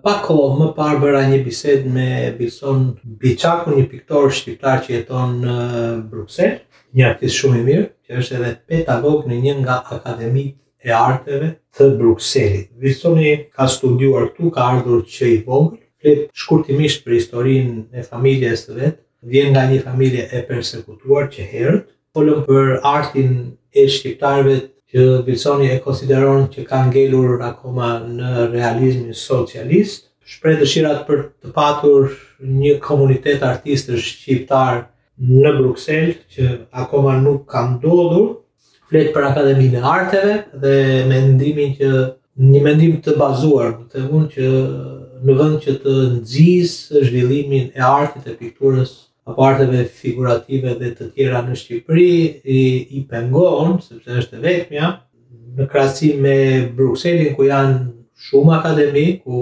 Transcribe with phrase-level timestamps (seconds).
[0.00, 2.08] pa kohë më parë bëra një bisedë me
[2.38, 5.56] Bilson Biçaku, një piktore shqiptar që jeton në
[6.10, 6.56] Bruksel,
[6.96, 11.52] një artist shumë i mirë, që është edhe pedagog në një nga akademitë e arteve
[11.76, 12.68] të Brukselit.
[12.82, 18.64] Bilsoni ka studiuar këtu, ka ardhur që i vogël, flet shkurtimisht për historinë e familjes
[18.68, 23.30] së vet, vjen nga një familje e përsekutuar që herët, folën për artin
[23.72, 24.56] e shqiptarëve
[24.92, 31.52] që Bilsoni e konsideron që ka ngelur akoma në realizmi socialist, shprej dëshirat për të
[31.56, 32.10] patur
[32.62, 34.82] një komunitet artistës shqiptar
[35.22, 36.44] në Bruxelles, që
[36.84, 38.28] akoma nuk ka ndodhur,
[38.90, 40.74] flet për Akademinë e Arteve dhe
[41.08, 41.90] mendimin që
[42.50, 44.50] një mendim të bazuar të mund që
[45.22, 46.74] në vend që të nxjis
[47.06, 48.92] zhvillimin e artit e pikturës
[49.28, 52.08] aparteve figurative dhe të tjera në Shqipëri
[52.60, 52.62] i,
[52.98, 54.88] i pengon, sepse është e vetëmja,
[55.58, 56.36] në krasi me
[56.76, 57.78] Bruxellin, ku janë
[58.26, 59.36] shumë akademi, ku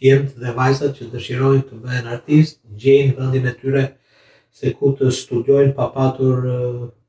[0.00, 3.84] tjemët dhe vajzat që dëshirojnë të bëhen artist, gjenë vëndin e tyre
[4.58, 6.38] se ku të studiojnë papatur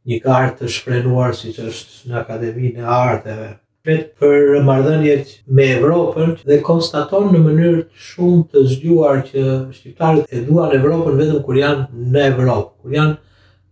[0.08, 3.48] një kartë të shprenuar si që është në Akademi në Arteve
[3.88, 9.44] vetë për marrëdhëniet me Evropën dhe konstaton në mënyrë shumë të zgjuar që
[9.75, 13.17] shqiptarët e duan Evropën vetëm kur janë në Evropë, kur janë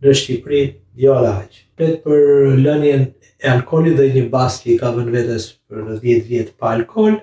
[0.04, 0.62] në Shqipëri
[1.06, 1.62] jo aq.
[1.80, 3.06] Vetë për lënien
[3.42, 7.16] e alkoolit dhe një bas që i ka vënë vetes për 10 vjet pa alkool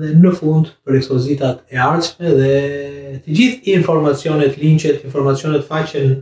[0.00, 2.54] dhe në fund për ekspozitat e ardhshme dhe
[3.26, 6.14] të gjithë informacionet, linqet, informacionet faqen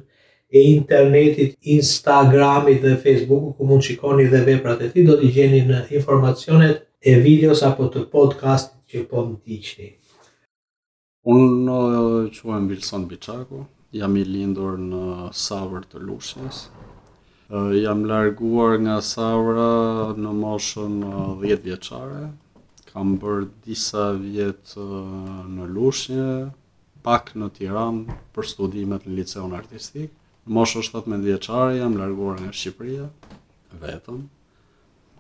[0.57, 5.61] e internetit, Instagramit dhe Facebooku, ku mund shikoni dhe veprat e ti, do t'i gjeni
[5.71, 9.59] në informacionet e videos apo të podcast që po më t'i
[11.27, 11.79] Unë në
[12.39, 13.65] quen Bilson Bichako,
[13.99, 16.57] jam i lindur në Savër të Lushës,
[17.85, 19.69] jam larguar nga Savra
[20.21, 20.95] në moshën
[21.43, 22.25] 10 vjeqare,
[22.93, 24.87] kam bërë disa vjetë
[25.57, 26.31] në Lushnjë,
[27.03, 30.15] pak në Tiranë për studimet në liceon artistikë,
[30.45, 33.05] Në moshën 17 vjeçare jam larguar nga Shqipëria
[33.81, 34.19] vetëm.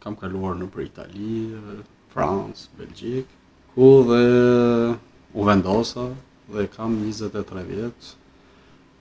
[0.02, 1.36] Kam kaluar në për Itali,
[2.12, 3.30] Francë, Belgjik,
[3.72, 4.18] ku dhe
[5.40, 6.04] u vendosa
[6.50, 8.10] dhe kam 23 vjet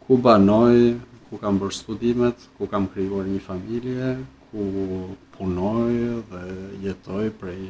[0.08, 0.80] ku banoj,
[1.28, 4.16] ku kam bërë studimet, ku kam krijuar një familje,
[4.48, 4.70] ku
[5.36, 6.00] punoj
[6.32, 6.46] dhe
[6.88, 7.62] jetoj prej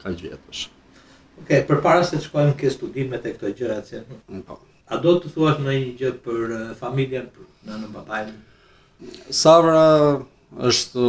[0.00, 0.64] kaq vjetësh.
[1.44, 4.62] Okej, për përpara se të shkojmë ke studimet e këto gjëra që Në Po.
[4.92, 8.34] A do të thuash në një gjë për familjen, për në në papajnë?
[9.36, 9.84] Savra
[10.70, 11.06] është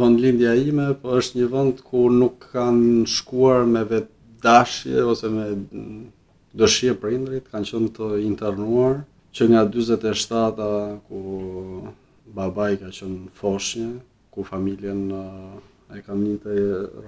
[0.00, 5.30] vënd lindja ime, po është një vënd ku nuk kanë shkuar me vetë dashje ose
[5.36, 5.46] me
[6.62, 9.00] dëshje për indrit, kanë qënë të internuar,
[9.32, 10.70] që nga 27-a
[11.08, 11.24] ku
[12.40, 13.88] babaj ka qënë foshnje,
[14.34, 15.00] ku familjen
[15.96, 16.58] e kanë një të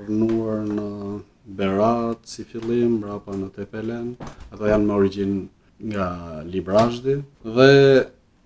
[0.01, 0.89] rënuar në
[1.61, 4.13] Berat si fillim, rapa në Tepelen,
[4.53, 5.49] ato janë me originë
[5.89, 6.09] nga
[6.45, 7.69] Librashdi dhe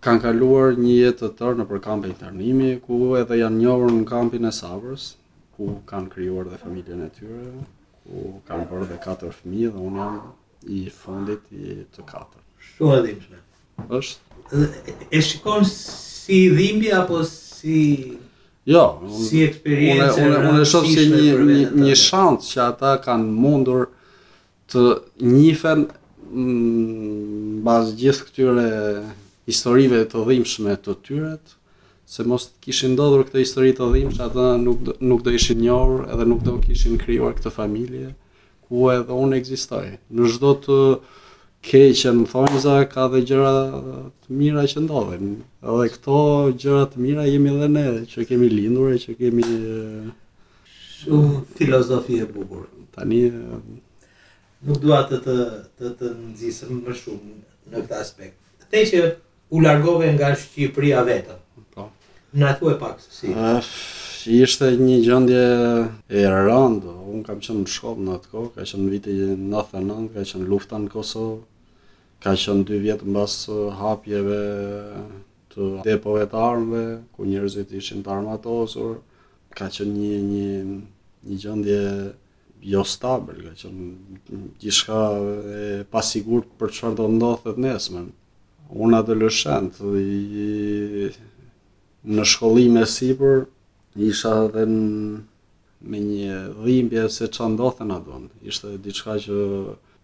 [0.05, 4.45] kanë kaluar një jetë të tërë në përkampe internimi, ku edhe janë njohur në kampin
[4.49, 5.15] e Sabrës,
[5.57, 7.47] ku kanë krijuar dhe familjen e tyre,
[8.05, 10.19] ku kanë bërë dhe 4 fëmi dhe unë jam
[10.79, 12.27] i fundit i të 4.
[12.75, 13.43] Shumë e dhimshme.
[13.99, 15.09] Êshtë?
[15.11, 17.79] E shikon si dhimbje apo si...
[18.69, 18.85] Jo,
[19.23, 20.13] si eksperiencë.
[20.21, 23.89] Unë unë e shoh si një një, një shans që ata kanë mundur
[24.73, 24.85] të
[25.21, 25.87] njihen
[26.35, 28.65] në bazë gjithë këtyre
[29.49, 31.55] historive të dhimshme të tyret,
[32.07, 36.27] se mos kishin ndodhur këtë histori të dhimbshme, ata nuk nuk do ishin njohur edhe
[36.29, 38.11] nuk do kishin krijuar këtë familje
[38.67, 39.87] ku edhe unë ekzistoj.
[40.11, 40.79] Në çdo të
[41.65, 45.31] keqë në ka dhe gjëra të mira që ndodhen.
[45.63, 46.19] Edhe këto
[46.61, 49.45] gjëra të mira jemi edhe ne që kemi lindur e që kemi
[51.01, 52.67] shumë filozofi e bukur.
[52.95, 53.23] Tani
[54.67, 55.35] nuk dua të të
[55.79, 57.35] të të nxisëm më shumë
[57.73, 58.37] në këtë aspekt.
[58.73, 59.01] Te që
[59.55, 61.37] u largove nga Shqipëria vetë.
[61.75, 61.91] Po.
[62.33, 63.33] Na thuaj pak se si.
[63.33, 63.69] Ëh, ah,
[64.41, 65.43] ishte një gjendje
[66.09, 66.95] e rëndë.
[67.15, 70.81] Un kam qenë në shkollë në atë kohë, ka qenë viti 99, ka qenë lufta
[70.81, 71.39] në Kosovë.
[72.25, 73.37] Ka qenë dy vjet mbas
[73.79, 74.41] hapjeve
[75.53, 76.85] të depove të armëve,
[77.15, 78.97] ku njerëzit ishin të armatosur.
[79.55, 80.77] Ka qenë një një
[81.29, 81.83] një gjendje
[82.65, 84.99] jo stabil, ka qenë gjishka
[85.57, 85.63] e
[85.93, 88.07] pasigur për qërë do ndodhët nesme.
[88.73, 91.11] Unë adolescent, i,
[92.09, 93.45] në shkollime si për,
[94.09, 95.23] isha dhe në
[95.85, 98.33] me një dhimbje se që ndodhën atë bëndë.
[98.51, 99.39] Ishte diçka që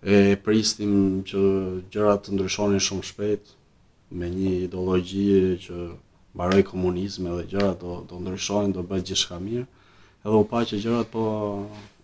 [0.01, 0.95] e pristim
[1.29, 1.41] që
[1.93, 3.55] gjërat të ndryshonin shumë shpejt,
[4.21, 5.87] me një ideologi që
[6.37, 9.65] barej komunizme dhe gjërat do, do ndryshonin, do bëjt gjithka mirë,
[10.27, 11.25] edhe u pa që gjërat po,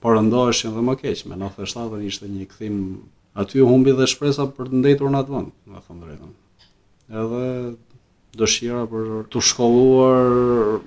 [0.01, 2.77] por ndoheshin dhe më keq, me 97 ishte një kthim
[3.37, 6.33] aty humbi dhe shpresa për të ndetur në atë vënd, më thëmë drejtën.
[7.13, 7.45] Edhe
[8.37, 10.79] dëshira për të shkolluar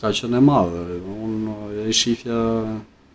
[0.00, 0.82] ka qenë e madhe.
[1.00, 2.38] Unë e shifja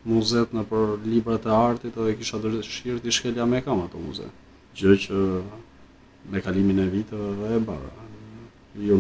[0.06, 4.28] muzet në për librat e artit edhe kisha dëshirë të shkelja me kam ato muze.
[4.78, 5.26] Gjë që
[6.30, 7.94] me kalimin e viteve dhe e barë,
[8.76, 8.98] Ju jo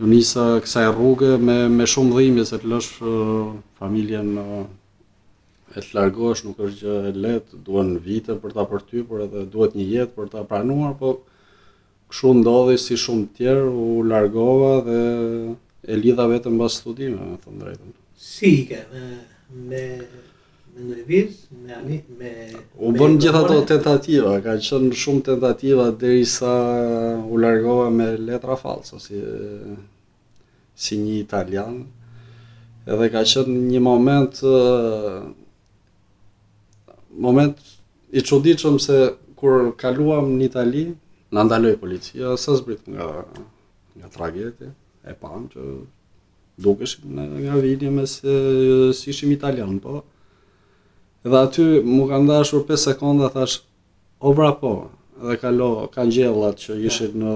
[0.00, 4.62] jo nisa kësaj rrugë me me shumë dhimbje se të lëshë uh, familjen uh,
[5.70, 9.76] e të largosh nuk është gjë e lehtë, në vite për ta përtypur edhe duhet
[9.78, 11.12] një jetë për ta pranuar, po
[12.10, 15.02] kështu ndodhi si shumë të tjerë, u largova dhe
[15.94, 17.92] e lidha vetëm pas studimeve, më thëmë drejtën.
[18.30, 19.04] Si ke me
[19.70, 19.84] me
[20.74, 21.78] me nervis, me
[22.18, 22.32] me
[22.78, 26.56] U bën gjithë ato tentativa, ka qënë shumë tentativa derisa
[27.30, 29.22] u largova me letra false si
[30.74, 31.78] si një italian.
[32.90, 34.34] Edhe ka qënë një moment
[37.16, 37.58] moment
[38.12, 40.84] i çuditshëm se kur kaluam në Itali,
[41.32, 43.24] na ndaloi policia sa zbrit nga
[43.96, 44.70] nga tragjedia
[45.06, 45.60] e pam që
[46.58, 48.32] dukesh në nga vidi me se
[48.92, 50.02] si ishim italian, po.
[51.24, 53.60] Dhe aty mu kanë dashur 5 sekonda thash
[54.20, 54.74] over po,
[55.22, 57.32] dhe kalo kanë gjellat që ishit në,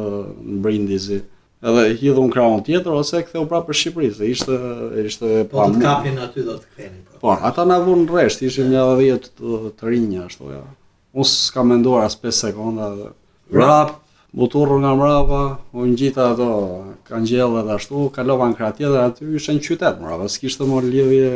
[0.52, 1.20] në brindizi
[1.64, 4.60] edhe hidhun kraun tjetër ose ktheu prapë për Shqipëri, se ishte
[5.06, 7.00] ishte po të kapin aty do të kreni.
[7.06, 7.20] Po.
[7.22, 10.60] po, ata na vënë në rresht, ishim një dhjetë të, të, rinj ashtu ja.
[11.16, 12.88] Unë s'ka menduar as 5 sekonda.
[12.98, 13.94] dhe Rap,
[14.32, 16.52] buturru nga mbrapa, u ngjita ato
[17.10, 21.34] gjellë edhe ashtu, kalova në krah tjetër aty ishte në qytet mbrapa, s'kishte më lidhje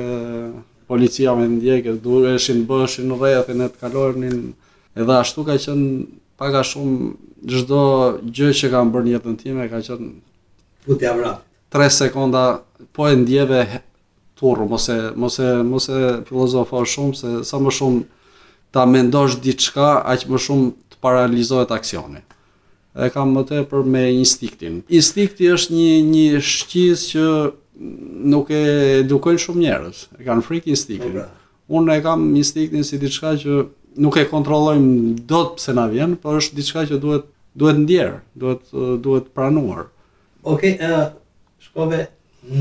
[0.88, 4.40] policia me ndjekë, duheshin bëshin rrethin e të kalonin
[4.96, 7.82] edhe ashtu ka qenë Paka shumë çdo
[8.36, 10.08] gjë që kam bërë në jetën time ka qenë
[10.86, 11.32] futi avra.
[11.74, 12.42] 3 sekonda
[12.94, 13.64] po e ndjeve
[14.38, 18.04] turr mos e mos e mos e filozofo shumë se sa më shumë
[18.72, 22.22] ta mendosh diçka aq më shumë të paralizohet aksioni.
[22.94, 24.84] E kam më tepër me instiktin.
[24.98, 27.24] Instikti është një një shqis që
[28.32, 28.62] nuk e
[29.02, 29.98] edukojnë shumë njerëz.
[30.20, 31.18] E kanë frikë instiktin.
[31.18, 31.26] Po pra.
[31.76, 33.64] Unë e kam instiktin si diçka që
[33.98, 37.24] nuk e kontrollojmë dot pse na vjen, por është diçka që duhet
[37.58, 39.88] duhet ndjer, duhet uh, duhet pranuar.
[40.46, 42.04] Okej, okay, uh, shkove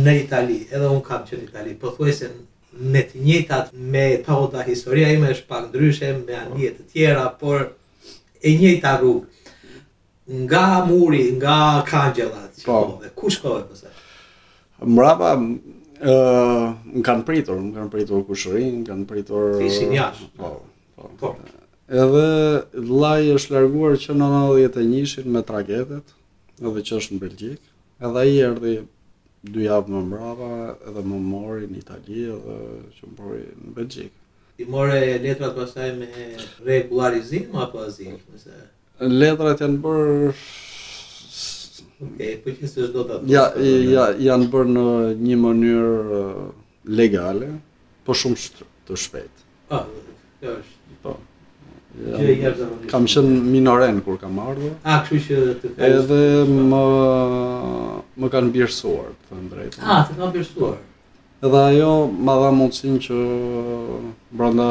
[0.03, 2.29] në Itali, edhe un kam qenë në Itali, po thuaj se
[2.77, 7.67] me të njëjtat me tota historia ime është pak ndryshe me anije të tjera, por
[8.41, 9.33] e njëjta rrugë.
[10.43, 12.63] Nga muri, nga kangjellat, po.
[12.73, 13.91] shkove, ku shkove pse?
[14.79, 16.65] Po Mbrapa ë uh,
[17.05, 20.31] kanë pritur, më kanë pritur kushërin, kanë pritur Ishin jashtë.
[20.41, 20.53] Po.
[20.55, 20.63] Oh
[20.97, 21.09] Po.
[21.21, 21.31] po.
[21.87, 22.27] Edhe
[22.89, 26.09] vllai është larguar që në 91-shin me tragedet,
[26.59, 27.59] edhe që është në Belgjik.
[28.01, 28.73] Edhe ai erdhi
[29.53, 30.49] dy javë më mbrapa
[30.89, 32.55] edhe më mori në Itali edhe
[32.97, 34.15] që më mori në Belgjik.
[34.57, 36.07] I more letrat pastaj me
[36.65, 38.57] regularizim apo azil, nëse.
[39.21, 40.17] Letrat janë bërë
[42.07, 44.87] okay, po që do të Ja, po, ja, janë bërë në
[45.29, 46.41] një mënyrë
[46.99, 47.51] legale,
[48.07, 48.41] po shumë
[48.89, 49.45] të shpejtë.
[49.77, 49.85] Ah,
[50.41, 50.76] është
[52.91, 54.75] Kam qenë minoren kur kam ardhur.
[54.85, 56.19] A, kështu që edhe
[56.69, 56.81] më
[58.21, 60.77] më kanë birsuar, po në Ah, të kanë birsuar.
[61.41, 61.89] Edhe ajo
[62.27, 63.17] më dha mundësin që
[64.31, 64.69] brenda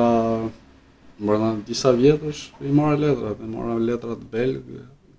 [1.18, 4.70] brenda disa vjetësh i mora letrat, i mora letrat belg.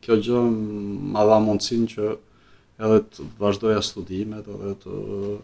[0.01, 0.41] Kjo gjë
[1.11, 5.35] më dha mundësin që edhe të vazhdoja studimet, edhe të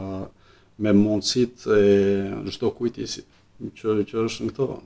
[0.83, 3.27] me mundësit e në kujtisit
[3.79, 4.81] që, që është në këto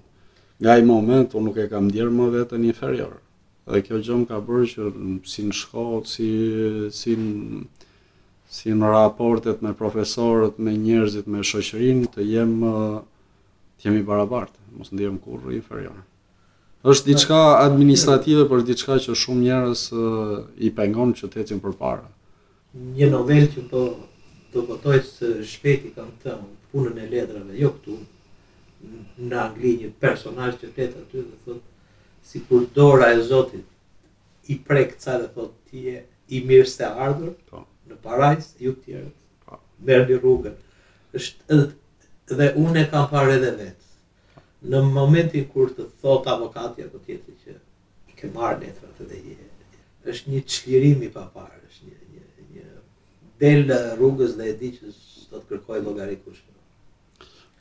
[0.58, 3.14] nga i moment unë nuk e kam djerë më vetën inferior.
[3.66, 4.82] Dhe kjo gjëmë ka bërë që
[5.28, 6.30] si në shkollë, si,
[7.00, 7.88] si, në,
[8.58, 12.54] si në raportet me profesorët, me njerëzit, me shoqërinë, të jem
[13.76, 15.98] të jemi barabartë, mos ndihem kurrë inferior.
[16.86, 19.82] Është diçka administrative, por diçka që shumë njerëz
[20.64, 22.06] i pengon që të ecin përpara.
[22.76, 23.82] Një novel që po
[24.56, 27.96] do të se shpejti kam thënë punën e letrave, jo këtu,
[28.84, 31.62] në Angli një personaj që të të aty dhe thot,
[32.30, 36.02] si kur dora e Zotit i prek të dhe thot, ti e
[36.36, 37.62] i mirë se ardhur, po.
[37.88, 39.10] në parajs, ju tjerë,
[39.46, 39.56] pa.
[39.56, 39.60] Po.
[39.88, 40.54] merë një rrugën.
[42.38, 43.84] dhe unë kam parë edhe vetë.
[44.70, 47.52] Në momentin kur të thot avokati apo tjetë që
[48.18, 49.66] ke marë letrat dhe jetë,
[50.12, 52.66] është një qlirimi i paparë, është një, një,
[53.40, 54.84] një rrugës dhe e di që
[55.30, 56.55] do të kërkoj logari kushme.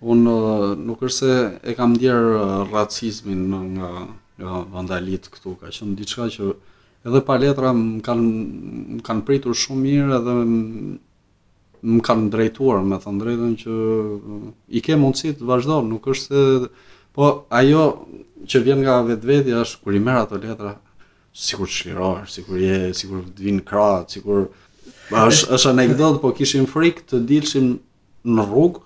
[0.03, 1.33] Unë eh, nuk është se
[1.63, 3.47] e kam ndier eh, racizmin
[3.77, 3.95] nga
[4.35, 6.49] nga vandalit këtu, ka qenë diçka që
[7.07, 10.33] edhe pa letra më kanë kanë pritur shumë mirë edhe
[11.79, 13.71] më kanë drejtuar, me thënë drejtën që
[14.19, 16.73] eh, i ke mundësi të vazhdo, nuk është se
[17.15, 17.85] po ajo
[18.51, 20.75] që vjen nga vetvetja është kur i merr ato letra,
[21.31, 24.49] sikur çlirohesh, sikur je, sikur të vinë krah, sikur
[25.15, 27.77] është është anekdot, po kishim frikë të dilshim
[28.35, 28.83] në rrugë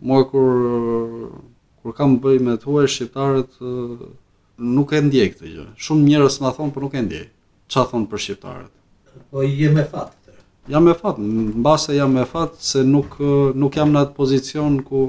[0.09, 1.41] Mor kur
[1.83, 3.55] kur kam bëj me të huaj shqiptarët
[4.75, 5.65] nuk e ndjej këtë gjë.
[5.85, 7.25] Shumë njerëz më thon por nuk e ndjej.
[7.71, 8.71] Çfarë thon për shqiptarët?
[9.31, 10.13] Po je me fat.
[10.69, 11.17] Jam me fat,
[11.61, 13.15] mbase jam me fat se nuk
[13.63, 14.99] nuk jam në atë pozicion ku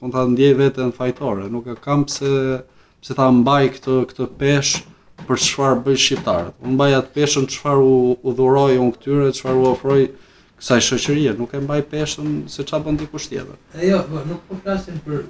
[0.00, 2.58] kur ta ndjej veten fajtore, nuk e kam pse
[3.04, 4.82] pse ta mbaj këtë këtë pesh
[5.28, 6.54] për çfarë bëj shqiptarët.
[6.64, 7.94] Unë mbaj atë peshën çfarë u,
[8.26, 10.00] u dhuroj unë këtyre, çfarë u ofroj
[10.58, 13.56] kësaj shoqërie, nuk e mbaj peshën se çfarë bën dikush tjetër.
[13.86, 15.22] Jo, nuk po flasim për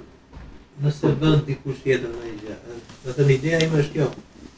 [0.83, 2.55] nëse vend dikush tjetër në gjë.
[3.03, 4.07] Do të thënë ideja ime është kjo.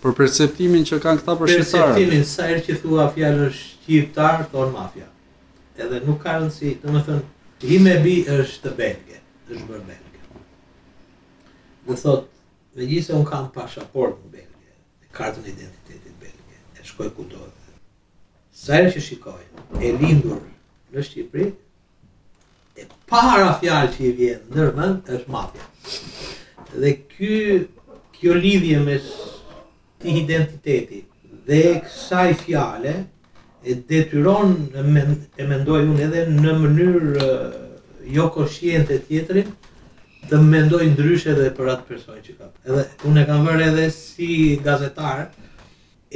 [0.03, 1.93] Për perceptimin që kanë këta për shqiptarët.
[1.93, 5.07] Perceptimin sa herë që thua fjalën shqiptar ton mafja.
[5.79, 9.21] Edhe nuk ka rëndësi, domethënë ime bi është të belge,
[9.51, 10.43] është bërë belge.
[11.87, 12.27] Do thot,
[12.75, 14.77] me gjithë unë kam pasaport në belge,
[15.15, 17.45] kartën e identitetit belge, e shkoj kudo.
[18.59, 19.41] Sa herë që shikoj,
[19.79, 20.41] e lindur
[20.93, 21.49] në Shqipëri,
[22.79, 25.67] e para fjalë që i vjen ndër vend është mafia.
[26.81, 27.35] Dhe ky
[28.15, 28.95] kjo lidhje me
[30.01, 30.99] ti identiteti
[31.47, 32.93] dhe kësaj fjale
[33.69, 34.49] e detyron
[35.39, 37.31] e mendoj unë edhe në mënyrë
[38.17, 39.49] jo koshien të tjetërin
[40.29, 43.87] të mendoj ndryshe edhe për atë person që ka edhe unë e kam vënë edhe
[43.97, 44.29] si
[44.69, 45.25] gazetar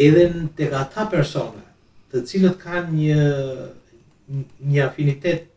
[0.07, 1.65] edhe në të ka ta persona
[2.13, 3.27] të cilët ka një
[4.73, 5.49] një afinitet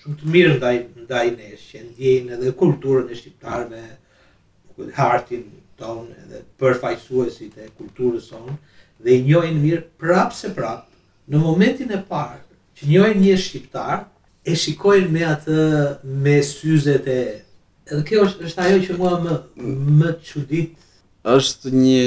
[0.00, 0.74] shumë të mirë ndaj
[1.10, 3.82] dajnesh, që ndjenë edhe kulturën e shqiptarëve,
[4.98, 5.44] hartin
[5.80, 8.54] tonë edhe përfajsuesit e kulturës tonë,
[9.02, 10.86] dhe i njojnë mirë prapë se prapë,
[11.30, 12.38] në momentin e parë
[12.78, 13.98] që njojnë një shqiptarë,
[14.50, 15.86] e shikojnë me atë
[16.24, 17.20] me syzet e...
[17.90, 19.34] Edhe kjo është, është ajo që mua më,
[20.00, 20.76] më qudit,
[21.30, 22.04] është një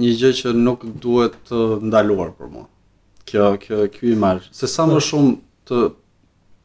[0.00, 2.66] një gjë që nuk duhet të ndaluar për mua.
[3.28, 5.04] Kjo kjo ky imazh, se sa më po.
[5.06, 5.32] shumë
[5.70, 5.78] të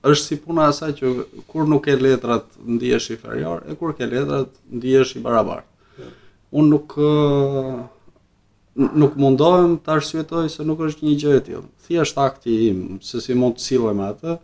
[0.10, 1.12] është si puna asaj që
[1.50, 5.64] kur nuk e letrat ndihesh inferior e kur ke letrat ndihesh i barabar.
[5.98, 6.12] Yeah.
[6.54, 6.96] Unë nuk
[9.02, 11.66] nuk mundohem të arsyetoj se nuk është një gjë e tillë.
[11.88, 14.36] Thjesht akti im se si mund të sillem atë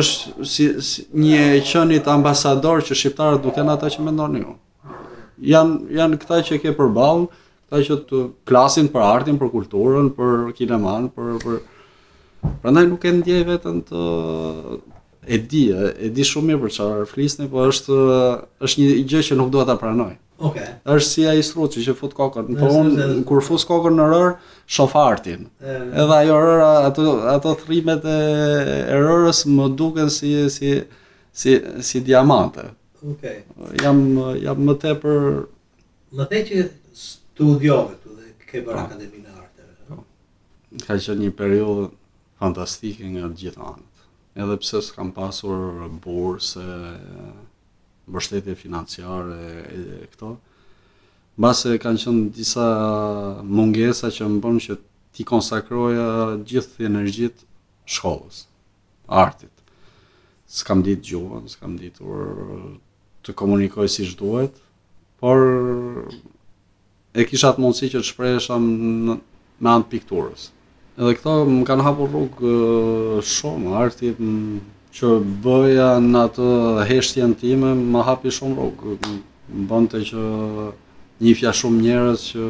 [0.00, 4.56] është si, si një qenit ambasador që shqiptarët nuk kanë ata që mendoni ju.
[5.52, 7.24] Jan janë këta që ke përball,
[7.68, 11.60] këta që të klasin për artin, për kulturën, për kineman, për për
[12.62, 14.02] Prandaj nuk e ndjej veten të
[15.22, 17.98] e di, e di shumë mirë për çfarë flisni, po është
[18.66, 20.10] është një gjë që nuk dua ta pranoj.
[20.42, 20.64] Okej.
[20.66, 20.72] Okay.
[20.90, 24.32] Është si ai struçi që fut kokën, Po un kur fus kokën në rër,
[24.66, 25.44] shof artin.
[25.62, 28.16] Edhe ajo rër ato ato thrimet e
[28.90, 30.72] rërës më duken si si
[31.30, 32.66] si si diamante.
[33.06, 33.38] Okej.
[33.42, 33.82] Okay.
[33.86, 34.02] Jam
[34.42, 35.42] jam më tepër
[36.18, 36.66] më tepër që
[37.04, 38.86] studiove këtu dhe ke bërë po.
[38.88, 40.00] akademinë e arteve.
[40.82, 41.86] Ka qenë një periudhë
[42.42, 44.00] fantastike nga të gjitha anët.
[44.42, 45.58] Edhe pse s'kam pasur
[46.02, 46.64] borse,
[48.10, 49.44] mbështetje financiare
[49.78, 49.82] e,
[50.14, 50.32] këto,
[51.42, 52.66] base kanë qenë disa
[53.58, 54.76] mungesa që më bën që
[55.16, 56.08] ti konsakroja
[56.48, 57.44] gjithë energjit
[57.94, 58.40] shkollës,
[59.22, 59.52] artit.
[60.52, 62.26] S'kam ditë gjuhën, s'kam ditur
[63.24, 65.38] të komunikoj si shduhet, duhet, por
[67.20, 68.66] e kisha të mundësi që të shprejshëm
[69.62, 70.50] me antë pikturës.
[70.92, 72.52] Edhe këto më kanë hapur rrugë
[73.24, 74.10] shumë, arti
[74.92, 75.12] që
[75.44, 76.48] bëja në atë
[76.90, 78.96] heshtjen time më hapi shumë rrugë.
[79.56, 80.24] Më bënte që
[81.24, 82.44] një fja shumë njerës që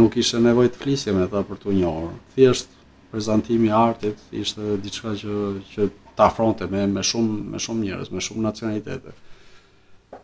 [0.00, 2.16] nuk ishe nevoj të flisje me ta për të njohër.
[2.38, 2.72] Thjesht,
[3.12, 5.36] prezentimi artit ishte diçka që,
[5.74, 9.12] që të afronte me, me, shumë, me shumë njerës, me shumë nacionalitete.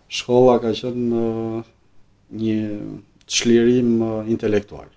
[0.09, 1.23] Shkolla ka qenë
[2.41, 2.59] një
[3.37, 4.01] çlirim
[4.33, 4.89] intelektual.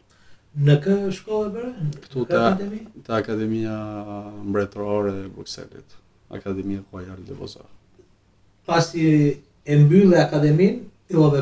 [0.64, 1.72] Në kë shkollë bërë?
[2.06, 2.42] Këtu të,
[3.06, 3.72] të Akademia
[4.44, 5.96] Mbretërore e Bruxellit,
[6.38, 7.66] Akademia Royal de Vosa.
[8.66, 9.10] Pasi
[9.66, 11.42] e mbyllë akademin, të jo lëve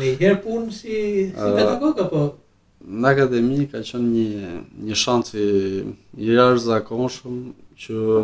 [0.00, 0.96] me herë punë si,
[1.30, 2.24] si pedagog, apo?
[2.84, 4.52] Në akademi ka qënë një,
[4.90, 7.38] një shans i rarë zakonshëm
[7.84, 8.20] që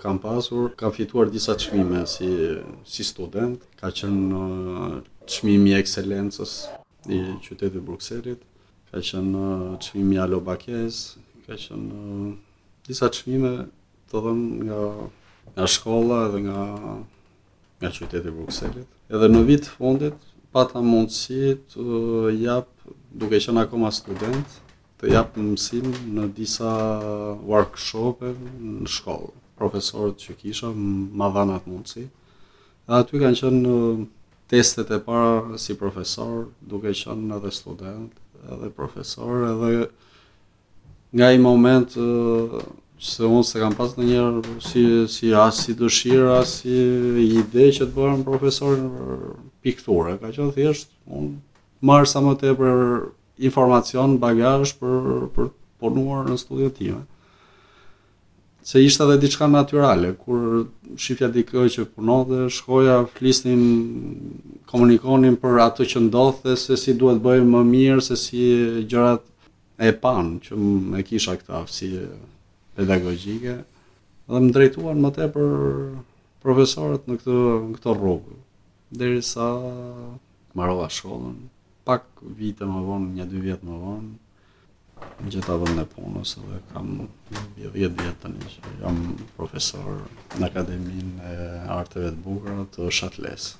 [0.00, 2.32] kam pasur, kam fituar disa qmime si,
[2.88, 4.46] si student, ka qënë
[5.36, 6.62] qmimi uh, e ekselencës
[7.12, 8.46] i qytetit Brukselit
[8.90, 10.96] ka qenë uh, çmimi i Alobakes,
[11.46, 12.32] ka qenë uh,
[12.88, 13.52] disa çmime
[14.10, 14.80] të dhënë nga
[15.54, 16.58] nga shkolla edhe nga
[17.80, 18.88] nga qyteti i Brukselit.
[19.14, 20.16] Edhe në vit fundit
[20.54, 22.68] pata mundësi të uh, jap
[23.18, 24.48] duke qenë akoma student
[25.00, 26.70] të jap mësim në disa
[27.50, 29.30] workshope në shkollë.
[29.60, 30.72] Profesorët që kisha
[31.18, 32.04] ma dhanat mundësi.
[32.86, 33.76] Dhe aty kanë qenë
[34.50, 38.12] testet e para si profesor, duke qenë edhe student
[38.48, 39.88] edhe profesor, edhe
[41.12, 41.90] nga i moment
[43.00, 46.82] se unë se kam pas në njerë si, si asë si dëshira, asë si
[47.40, 49.30] ide që të bërën profesor në
[49.64, 51.32] pikture, ka që në thjesht, unë
[51.88, 52.76] marë sa më te për
[53.50, 57.02] informacion, bagajsh për, për ponuar në studiët time
[58.62, 60.66] se ishte edhe diçka natyrale kur
[61.00, 63.62] shifja dikë që punonte, shkoja, flisnin,
[64.70, 68.42] komunikonin për ato që ndodhte, se si duhet bëjmë më mirë, se si
[68.92, 69.24] gjërat
[69.80, 70.58] e pan që
[70.92, 71.90] më kisha këtë aftësi
[72.76, 73.56] pedagogjike
[74.30, 75.54] dhe më drejtuan më tepër
[76.44, 78.38] profesorët në këtë në këtë rrugë
[79.00, 79.48] derisa
[80.58, 81.38] marrova shkollën
[81.88, 82.04] pak
[82.38, 84.12] vite më vonë, një dy vjet më vonë
[85.28, 86.88] gjitha dhe në punës dhe kam
[87.30, 88.98] 10 vjetë të një që jam
[89.38, 90.00] profesor
[90.40, 91.34] në akademin e
[91.78, 93.50] arteve të bukra të shatles.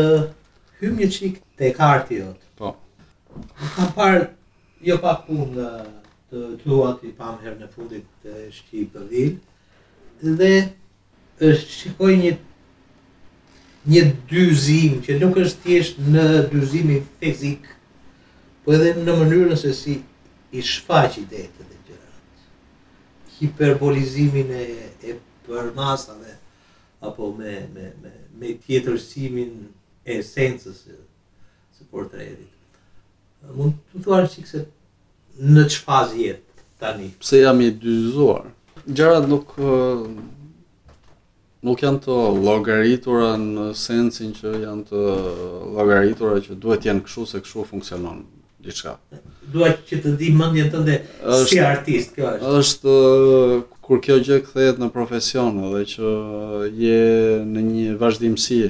[0.83, 2.53] hymë një qikë të e karti jëtë.
[2.61, 2.75] Po.
[3.41, 4.25] Në kam parë,
[4.91, 5.91] jo pa punë të
[6.35, 9.37] të luat i pamë herë në fundit të Shqipë dhilë,
[10.25, 10.57] dhe
[11.41, 12.35] është shikoj një
[13.93, 17.67] një dyzim që nuk është thjesht në dyzimin fizik,
[18.65, 19.99] po edhe në mënyrën se si
[20.57, 22.23] i shfaq idetë dhe gjërat.
[23.37, 24.65] Hiperbolizimin e
[25.05, 26.39] për përmasave
[27.05, 27.91] apo me me
[28.41, 29.53] me tjetërsimin
[30.09, 30.97] e esencës së
[31.77, 32.49] së portretit.
[33.53, 34.65] Mund të thuash sikse
[35.45, 37.11] në çfarë jet tani?
[37.21, 38.54] Pse jam i dyzuar?
[38.87, 39.47] gjëra nuk
[41.65, 45.03] nuk janë të llogaritura në sensin që janë të
[45.79, 48.19] llogaritura që duhet të jenë kështu se kështu funksionon
[48.65, 48.99] diçka.
[49.53, 50.99] Dua që të di mendjen tënde
[51.49, 52.53] si artist kjo është.
[52.61, 52.97] Është
[53.85, 56.13] kur kjo gjë kthehet në profesion, edhe që
[56.73, 58.61] je në një vazhdimsi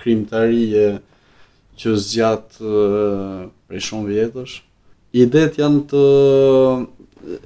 [0.00, 0.66] krimtari
[1.82, 4.58] që zgjat prej shumë vjetësh.
[5.20, 6.04] Idet janë të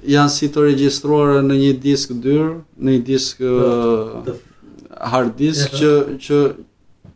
[0.07, 4.29] janë si të regjistruara në një disk dyr, në një disk uh,
[5.11, 5.91] hard disk që
[6.27, 6.39] që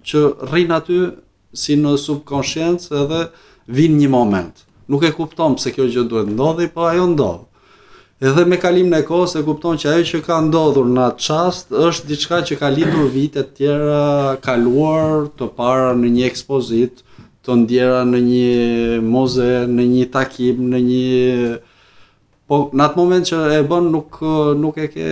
[0.09, 0.99] që rrin aty
[1.61, 3.25] si në subconscious edhe
[3.77, 4.63] vin një moment.
[4.91, 7.43] Nuk e kupton pse kjo gjë duhet ndodhi, po ajo ndodh.
[8.21, 11.71] Edhe me kalimin e kohës e kupton që ajo që ka ndodhur në atë çast
[11.87, 17.03] është diçka që ka lindur vite të tjera, kaluar të para në një ekspozit,
[17.45, 21.69] të ndjera në një muze, në një takim, në një
[22.51, 24.17] Po në atë moment që e bën nuk
[24.59, 25.09] nuk e ke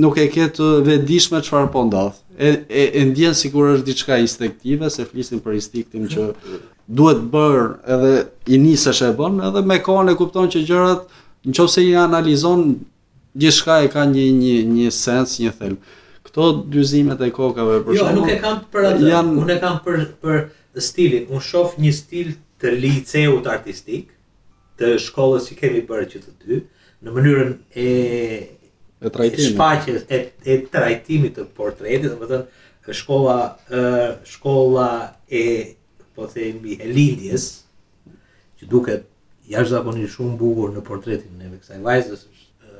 [0.00, 1.00] nuk e ke të
[1.44, 2.14] çfarë po ndodh.
[2.40, 6.22] E e, e ndjen sikur është diçka instinktive, se flisin për instinktin që
[6.96, 8.12] duhet bërë bër, edhe
[8.56, 11.02] i nisesh e bën, edhe me kohën e kupton që gjërat,
[11.50, 12.62] nëse i analizon
[13.36, 15.84] gjithçka e ka një një një sens, një thelb.
[16.30, 18.08] Kto dyzimet e kokave për shkak.
[18.08, 19.12] Jo, nuk e kam për atë.
[19.44, 20.40] Unë e kam për për
[20.88, 21.28] stilin.
[21.28, 24.08] Unë shoh një stil të liceut artistik,
[24.80, 26.58] të shkollës që kemi bërë që të dy,
[27.04, 27.50] në mënyrën
[27.84, 27.88] e
[29.06, 33.36] e trajtimit shfaqjes, e e trajtimit të portretit, domethënë shkolla
[33.68, 34.88] ë shkolla
[35.40, 35.44] e
[36.16, 37.46] po themi e Lindjes,
[38.60, 39.06] që duket
[39.50, 42.26] jashtëzakonisht shumë bukur në portretin e kësaj vajzës.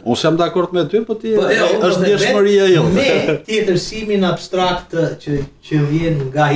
[0.01, 2.93] Unë jam dakord me ty, po ti po, jo, është ndjeshmëria e jote.
[3.29, 5.35] Me tjetërsimin abstrakt që
[5.67, 6.47] që vjen nga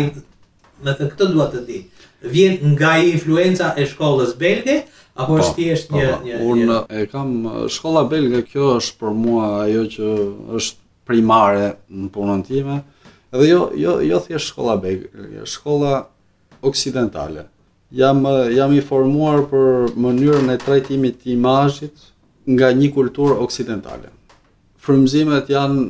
[0.80, 1.82] me të këtë dua të di.
[2.24, 4.78] Vjen nga influenca e shkollës belge,
[5.14, 7.30] apo po, është thjesht po, një po, një unë e kam
[7.70, 10.08] shkolla belgë, kjo është për mua ajo që
[10.58, 12.80] është primare në punën time
[13.34, 16.06] edhe jo jo jo thjesht shkolla belgë, shkolla
[16.66, 17.46] oksidentale
[17.94, 18.24] jam
[18.56, 22.10] jam i formuar për mënyrën e trajtimit të imazhit
[22.56, 24.10] nga një kulturë oksidentale
[24.84, 25.86] frymëzimet janë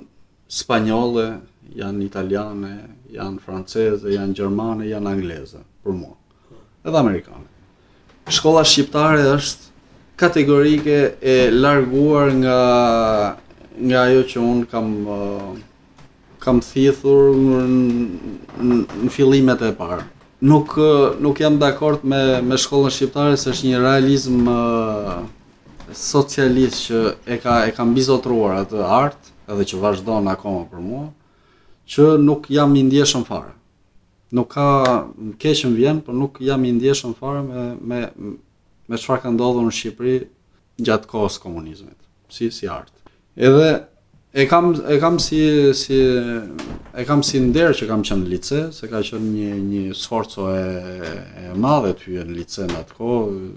[0.58, 1.28] spanjolle
[1.74, 2.74] janë italiane
[3.14, 7.53] janë franceze janë gjermane janë angleze për mua edhe amerikane
[8.32, 9.64] shkolla shqiptare është
[10.16, 12.58] kategorike e larguar nga
[13.78, 15.58] nga ajo që un kam uh,
[16.38, 17.62] kam thithur në,
[19.02, 20.02] në fillimet e parë.
[20.48, 25.18] Nuk uh, nuk jam dakord me me shkollën shqiptare se është një realizëm uh,
[25.92, 31.04] socialist që e ka e ka mbizotruar atë art edhe që vazhdon akoma për mua
[31.90, 33.50] që nuk jam i ndjeshëm fare
[34.32, 35.06] nuk ka
[35.38, 38.08] keqën vjen, por nuk jam i ndjeshëm fare me me
[38.88, 40.16] me çfarë ka ndodhur në Shqipëri
[40.84, 41.96] gjatë kohës komunizmit,
[42.28, 42.92] si si art.
[43.37, 43.84] Edhe
[44.34, 45.96] e kam e kam si si
[46.94, 50.48] e kam si nder që kam qenë në lice, se ka qenë një një sforco
[50.52, 51.00] e
[51.44, 53.48] e madhe të në lice në atë kohë.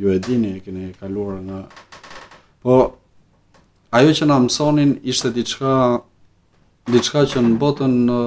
[0.00, 1.64] Ju e dini, e keni kaluar nga
[2.62, 2.74] Po
[3.90, 6.00] ajo që na mësonin ishte diçka
[6.88, 8.18] diçka që në botën në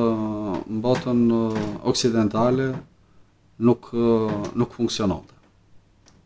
[0.84, 1.22] botën
[1.90, 2.70] oksidentale
[3.60, 3.90] nuk
[4.54, 5.34] nuk funksiononte.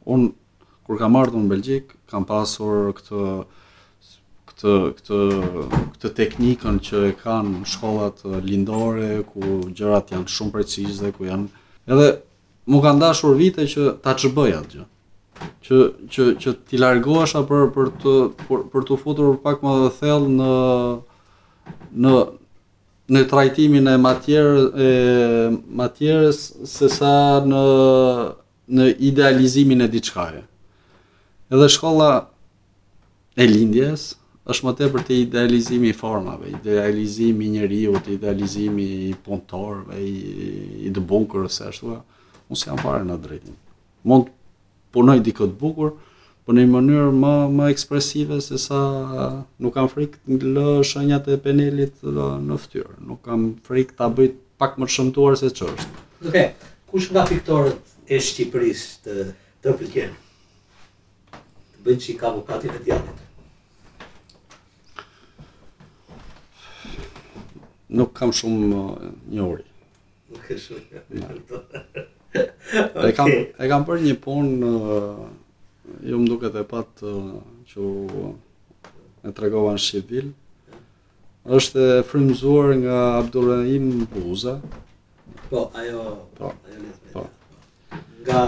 [0.07, 0.31] Un
[0.87, 3.21] kur kam ardhur në Belgjik kam pasur këtë
[4.51, 5.29] këtë këtë
[5.95, 11.47] këtë teknikën që e kanë shkollat lindore ku gjërat janë shumë precize ku janë
[11.87, 12.09] edhe
[12.67, 14.87] mu kanë dashur vite që ta çbëj atë gjë.
[15.67, 15.77] Që
[16.11, 18.15] që që ti largohesh apo për për të
[18.47, 20.51] për, për të futur pak më thellë në
[21.95, 22.13] në
[23.07, 24.87] në trajtimin e matjerë e
[25.79, 27.13] matjerës se sa
[27.47, 27.61] në
[28.77, 30.41] në idealizimin e diçkaje.
[31.47, 32.09] Edhe shkolla
[33.39, 34.09] e lindjes
[34.51, 40.51] është më tepër te idealizimi i formave, idealizimi i njeriu, te idealizimi i punëtorëve, i,
[40.87, 41.95] i të bukur ose ashtu.
[42.51, 43.55] Unë s'jam fare në drejtim.
[44.07, 44.27] Mund
[44.91, 45.95] punoj diku të bukur,
[46.47, 48.77] por në një mënyrë më më ekspresive se sa
[49.59, 52.93] nuk kam frikë të lë shenjat e penelit në fytyrë.
[53.03, 55.87] Nuk kam frikë ta bëj pak më të shëmtuar se ç'është.
[56.31, 56.37] Ok.
[56.87, 60.11] Kush nga fiktorët e Shqipërisë të të pëlqen?
[61.39, 63.19] Të bëj çik avokatin e djallit.
[67.99, 68.81] Nuk kam shumë uh,
[69.33, 69.65] njohuri.
[70.31, 70.83] Nuk e shumë
[72.37, 73.09] Okay.
[73.09, 73.33] E kam e
[73.71, 75.36] kam bërë një punë uh,
[76.03, 77.37] ju më duke të pat uh,
[77.71, 77.93] që
[79.27, 80.29] e tregova në Shqivil,
[81.57, 84.57] është e frimzuar nga Abdurrahim Buza.
[85.49, 86.03] Po, ajo...
[86.37, 86.51] Po,
[87.13, 87.25] po.
[88.23, 88.41] Nga,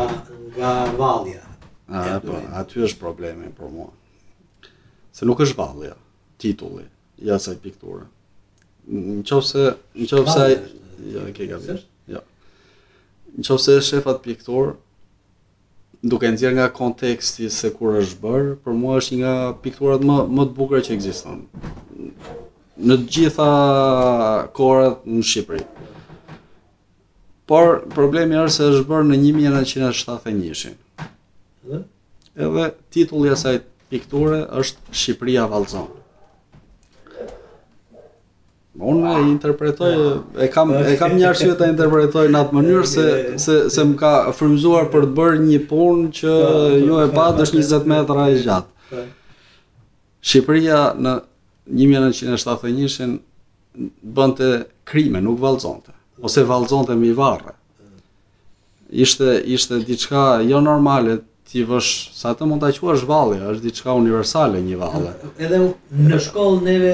[0.57, 1.43] nga valja.
[1.89, 3.87] A, po, aty është problemi për mua.
[5.15, 5.95] Se nuk është valja,
[6.39, 6.83] titulli,
[7.27, 8.05] jasaj pikturë.
[8.89, 9.65] Në qovë se...
[9.95, 10.49] Në se...
[11.13, 12.21] Jo, e ke Jo.
[13.39, 14.75] Në se shefat pikturë,
[16.01, 19.33] duke nxjerr nga konteksti se kur është bër, për mua është një nga
[19.63, 21.41] pikturat më më të bukura që ekziston
[22.87, 23.47] në të gjitha
[24.55, 25.65] kohërat në Shqipëri.
[27.43, 30.77] Por problemi është se është bër në 1971-in.
[31.67, 31.81] Edhe
[32.47, 33.59] edhe titulli i asaj
[33.91, 35.89] pikture është Shqipëria vallëzon.
[38.79, 39.89] Unë e interpretoj,
[40.39, 43.05] e kam e kam një arsye ta interpretoj në atë mënyrë se
[43.45, 47.07] se se më ka frymzuar për të bërë një punë që po, po, jo e
[47.15, 48.93] pa është 20 metra e gjatë.
[48.93, 49.03] Po.
[50.23, 51.15] Shqipëria në
[51.81, 53.17] 1971
[54.19, 54.49] bënte
[54.89, 55.91] krime, nuk vallëzonte,
[56.23, 57.57] ose vallëzonte me varre.
[58.89, 61.19] Ishte ishte diçka jo normale
[61.51, 65.13] ti vësh, sa të mund ta quash vallë, është diçka universale një vallë.
[65.37, 65.59] Edhe
[65.91, 66.93] në shkollë neve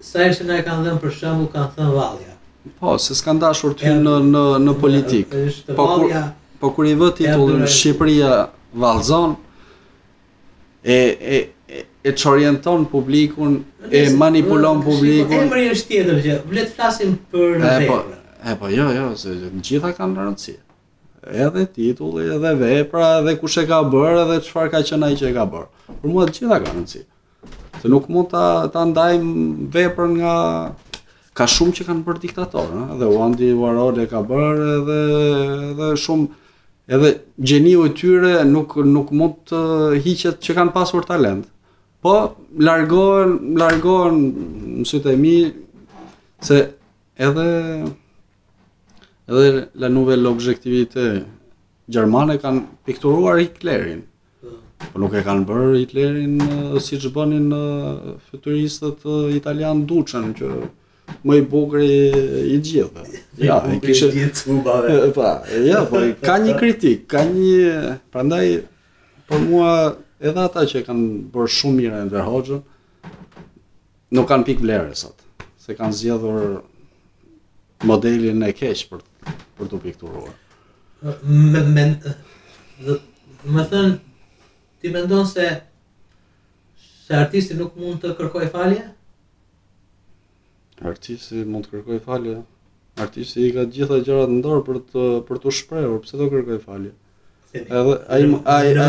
[0.00, 2.34] sa ishte na e kanë dhënë për shemb kanë thënë vallja.
[2.78, 5.34] Po, se s'kan dashur ty në në në politik.
[5.76, 6.12] Po kur
[6.60, 8.32] po kur i vë titullin Shqipëria
[8.78, 9.36] vallzon
[10.84, 11.40] e e
[12.04, 13.58] e çorienton publikun,
[13.90, 15.34] e manipulon publikun.
[15.42, 17.98] Emri është tjetër që vlet flasin për në po, vepra.
[17.98, 20.56] Po, e po jo, jo, se të gjitha kanë rëndësi.
[21.48, 25.32] Edhe titulli, edhe vepra, edhe kush e ka bërë, edhe çfarë ka qenë ai që
[25.32, 25.68] e ka bërë.
[26.00, 27.04] Për mua të gjitha kanë rëndësi
[27.80, 30.34] se nuk mund ta ta ndajmë veprën nga
[31.38, 34.98] ka shumë që kanë bërë diktator, ëh, dhe Wandi Warole ka bërë edhe
[35.72, 36.26] edhe shumë
[36.96, 37.10] edhe
[37.50, 39.60] gjeniu i tyre nuk nuk mund të
[40.06, 41.46] hiqet që kanë pasur talent.
[42.02, 42.12] Po
[42.66, 44.18] largohen, largohen
[44.80, 45.36] mësuesit e mi
[46.48, 46.58] se
[47.28, 47.48] edhe
[49.28, 49.48] edhe
[49.84, 51.08] la nouvelle objectivité
[51.88, 54.06] gjermane kanë pikturuar Hitlerin.
[54.92, 60.30] Po nuk e kanë bërë Hitlerin eh, si që bënin eh, futuristët eh, italian duqen
[60.38, 60.50] që
[61.26, 61.88] më i bugri
[62.54, 63.06] i gjithë.
[63.38, 64.56] Ja, i kishe i gjithë
[65.18, 65.28] Pa,
[65.66, 68.44] ja, po ka një kritik, ka një prandaj
[69.28, 69.74] për mua
[70.22, 72.64] edhe ata që kanë bërë shumë mirë Enver Hoxhën
[74.16, 75.22] nuk kanë pikë vlerë sot,
[75.60, 76.58] se kanë zgjedhur
[77.86, 79.06] modelin e keq për
[79.58, 80.34] për të pikturuar.
[81.26, 81.86] Më më
[83.54, 83.96] më thënë
[84.80, 85.50] Ti mendon se
[87.06, 88.82] se artisti nuk mund të kërkoj falje?
[90.90, 92.34] Artisti mund të kërkoj falje.
[93.04, 96.60] Artisti i ka gjitha gjërat në dorë për të për të shprehur, pse do kërkoj
[96.66, 96.92] falje?
[97.58, 97.82] Edhe
[98.16, 98.22] ai ai
[98.54, 98.88] ai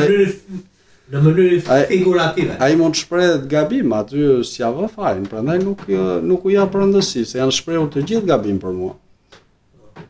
[1.10, 2.60] në mënyrë figurative.
[2.66, 6.10] Ai mund të shprehet gabim aty si avë falin, prandaj nuk po.
[6.34, 8.94] nuk u jap rëndësi se janë shprehur të gjithë gabim për mua.
[8.94, 10.10] Po.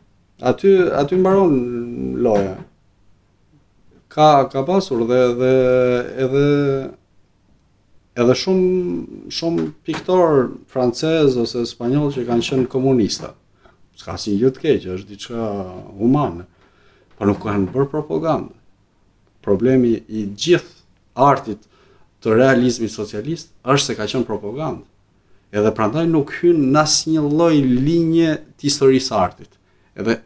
[0.51, 1.61] Aty aty mbaron
[2.27, 2.57] loja
[4.09, 5.53] ka ka pasur dhe edhe
[6.23, 6.45] edhe
[8.21, 8.69] edhe shumë
[9.37, 10.31] shumë piktor
[10.73, 13.35] francez ose spanjoll që kanë qenë komunista.
[13.99, 15.43] S'ka asnjë gjë të keq, është diçka
[16.01, 16.45] humane.
[17.17, 18.53] Por nuk kanë bërë propagandë.
[19.45, 20.75] Problemi i gjithë
[21.15, 21.67] artit
[22.23, 24.81] të realizmit socialist është se ka qenë propagandë.
[25.53, 27.53] Edhe prandaj nuk hyn në asnjë lloj
[27.85, 29.51] linje të historisë së artit.
[29.97, 30.17] Edhe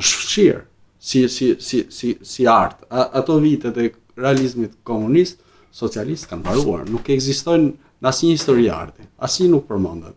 [0.00, 0.64] është fshirë
[1.00, 2.76] si si si si si art.
[2.90, 5.40] A, ato vitet e realizmit komunist,
[5.72, 10.14] socialist kanë mbaruar, nuk ekzistojnë në asnjë histori arti, asnjë nuk përmendet.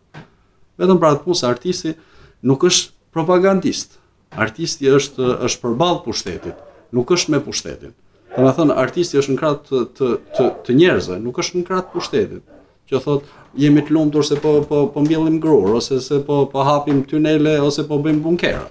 [0.81, 1.95] Vetëm për atë punë se artisti
[2.43, 3.95] nuk është propagandist.
[4.33, 6.57] Artisti është është përballë pushtetit,
[6.91, 7.93] nuk është me pushtetin.
[8.35, 11.67] Do të thonë artisti është në krah të të të, të njerëzve, nuk është në
[11.69, 12.43] krah të pushtetit.
[12.89, 16.65] Që thotë jemi të lumtur se po po po mbjellim grur ose se po po
[16.67, 18.65] hapim tunele ose po bëjmë bunkera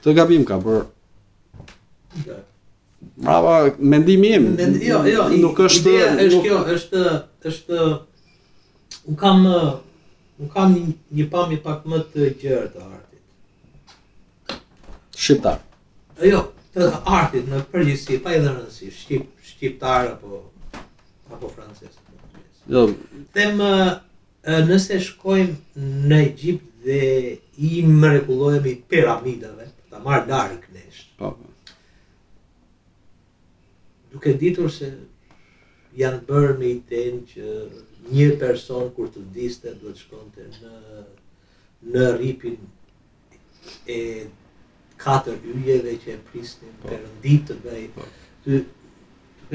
[0.00, 0.80] këtë gabim ka për...
[3.20, 4.46] Brava, mendimi im.
[4.58, 6.46] Mend, jo, jo, nuk është ideja është nuk...
[6.46, 7.04] kjo, është
[7.48, 7.78] është
[9.08, 14.56] un kam un kam një, një pamje pak më të gjerë të artit.
[15.20, 15.58] Shqiptar.
[16.28, 16.42] Jo,
[16.76, 20.42] të artit në përgjithësi, pa edhe rëndësi, shqip, shqiptar apo
[21.36, 21.92] apo francez.
[22.68, 22.86] Jo.
[23.36, 23.62] Them
[24.70, 27.02] nëse shkojmë në Egjipt dhe
[27.70, 29.68] i mrekullohemi piramidave
[30.04, 31.14] marrë darë kënesht.
[31.18, 31.34] Po,
[34.10, 34.88] Duke ditur se
[35.96, 37.52] janë bërë me i tenë që
[38.10, 41.02] një person kur të diste duhet shkonte në,
[41.94, 42.56] në ripin
[43.90, 44.00] e
[45.00, 46.88] katër yjeve që e prisnin po.
[46.90, 47.84] për ditë të bëj.
[47.94, 48.06] Po.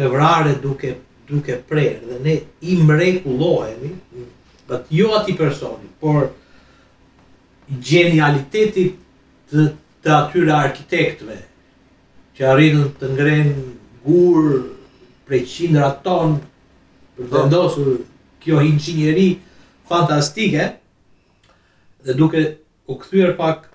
[0.02, 0.96] e vrare duke
[1.28, 2.34] duke prerë dhe ne
[2.72, 3.92] i mrekullohemi,
[4.68, 6.30] but jo aty personi, por
[7.80, 8.98] genialitetit
[9.52, 9.70] të
[10.06, 11.34] të atyre arkitektve
[12.38, 13.62] që arritën të ngrenë
[14.06, 14.50] gur
[15.26, 16.38] prej qindra ton
[17.18, 17.46] për të po.
[17.50, 17.88] ndosur
[18.46, 19.32] kjo inqinjeri
[19.90, 20.68] fantastike
[22.06, 22.44] dhe duke
[22.88, 23.70] u këthyër pak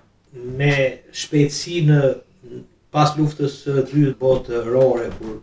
[0.61, 0.73] me
[1.21, 1.99] shpejtësi në
[2.95, 5.35] pas luftës së dytë botë rore kur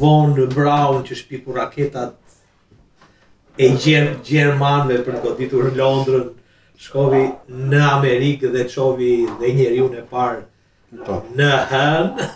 [0.00, 2.18] von në braun që shpiku raketat
[3.58, 3.70] e
[4.26, 6.28] gjermanve për në goditur Londrën
[6.78, 7.22] Shkovi
[7.70, 9.08] në Amerikë dhe të shkovi
[9.40, 11.16] dhe njeri unë e parë po.
[11.36, 12.26] në hënë.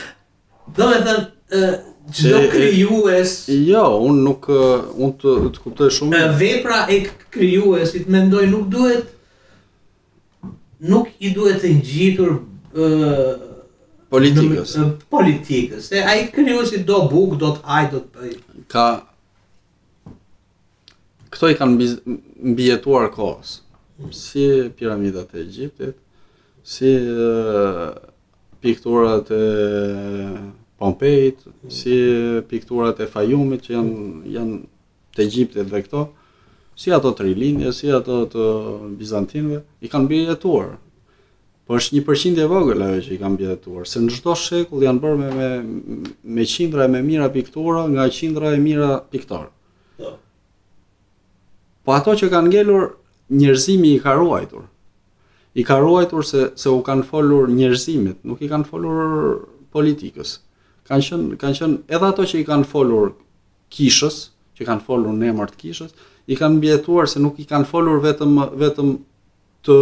[0.78, 1.24] Do me thënë,
[2.08, 3.00] që do jo kryu
[3.68, 4.48] Jo, unë nuk...
[4.50, 6.24] Unë të, të kuptoj shumë...
[6.40, 6.98] Vepra e
[7.32, 9.12] kryu i të mendoj, nuk duhet...
[10.90, 12.34] Nuk i duhet të njitur...
[14.14, 14.74] Politikës.
[14.80, 15.88] Në, politikës.
[15.94, 18.34] E a i kryu i do buk, do të aj, do të
[18.74, 18.88] Ka...
[21.34, 21.92] Këto i kanë
[22.42, 23.60] mbijetuar kohës
[24.10, 25.94] si piramidat e Egjiptit,
[26.62, 26.90] si
[28.60, 30.32] pikturat e
[30.78, 31.94] Pompejit, si
[32.48, 34.56] pikturat e Fayumit që janë janë
[35.14, 36.00] të Egjiptit dhe këto,
[36.78, 38.44] si ato të rilinje, si ato të
[38.98, 40.72] Bizantinëve, i kanë bërë jetuar.
[41.64, 44.34] Po është një përqindje e vogël ajo që i kanë bërë jetuar, se në çdo
[44.36, 45.48] shekull janë bërë me me,
[46.34, 49.48] me qindra e me mira piktura nga qindra e mira piktorë.
[50.02, 50.10] Po.
[51.86, 52.90] po ato që kanë ngelur
[53.30, 54.62] njerëzimi i ka ruajtur.
[55.54, 60.38] I ka ruajtur se se u kanë folur njerëzimit, nuk i kanë folur politikës.
[60.88, 63.12] Kan qen kan qen edhe ato që i kanë folur
[63.72, 64.20] kishës,
[64.58, 65.94] që kanë folur në emër të kishës,
[66.26, 68.94] i kanë mbjetuar se nuk i kanë folur vetëm vetëm
[69.64, 69.76] të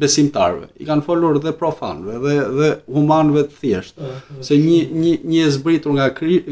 [0.00, 0.68] besimtarve.
[0.78, 4.00] I kanë folur dhe profanëve dhe dhe humanëve të thjeshtë.
[4.04, 4.42] Ah, ah.
[4.44, 6.10] Se një një një e zbritur nga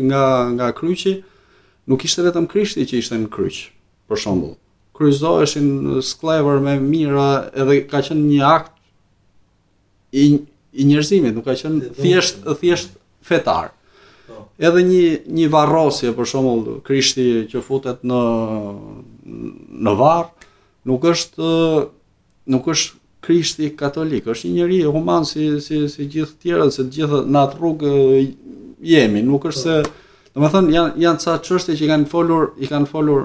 [0.08, 0.22] nga
[0.56, 1.18] nga kryqi
[1.90, 3.58] nuk ishte vetëm Krishti që ishte në kryq,
[4.08, 4.54] për shembull
[4.94, 8.72] kryzoheshin sklever me mira edhe ka qenë një akt
[10.14, 10.24] i,
[10.78, 12.94] i njerëzimit, nuk ka qenë thjesht thjesht
[13.26, 13.72] fetar.
[14.28, 14.38] Po.
[14.62, 15.06] Edhe një
[15.38, 18.22] një varrosje për shembull Krishti që futet në
[19.26, 20.30] në varr,
[20.88, 21.46] nuk është
[22.54, 26.92] nuk është Krishti katolik, është një njeri human si si si gjithë tjerët, se të
[27.00, 27.92] gjithë në atë rrugë
[28.84, 29.78] jemi, nuk është po.
[29.82, 33.22] se, domethënë janë janë ca çështje që i kanë folur, i kanë folur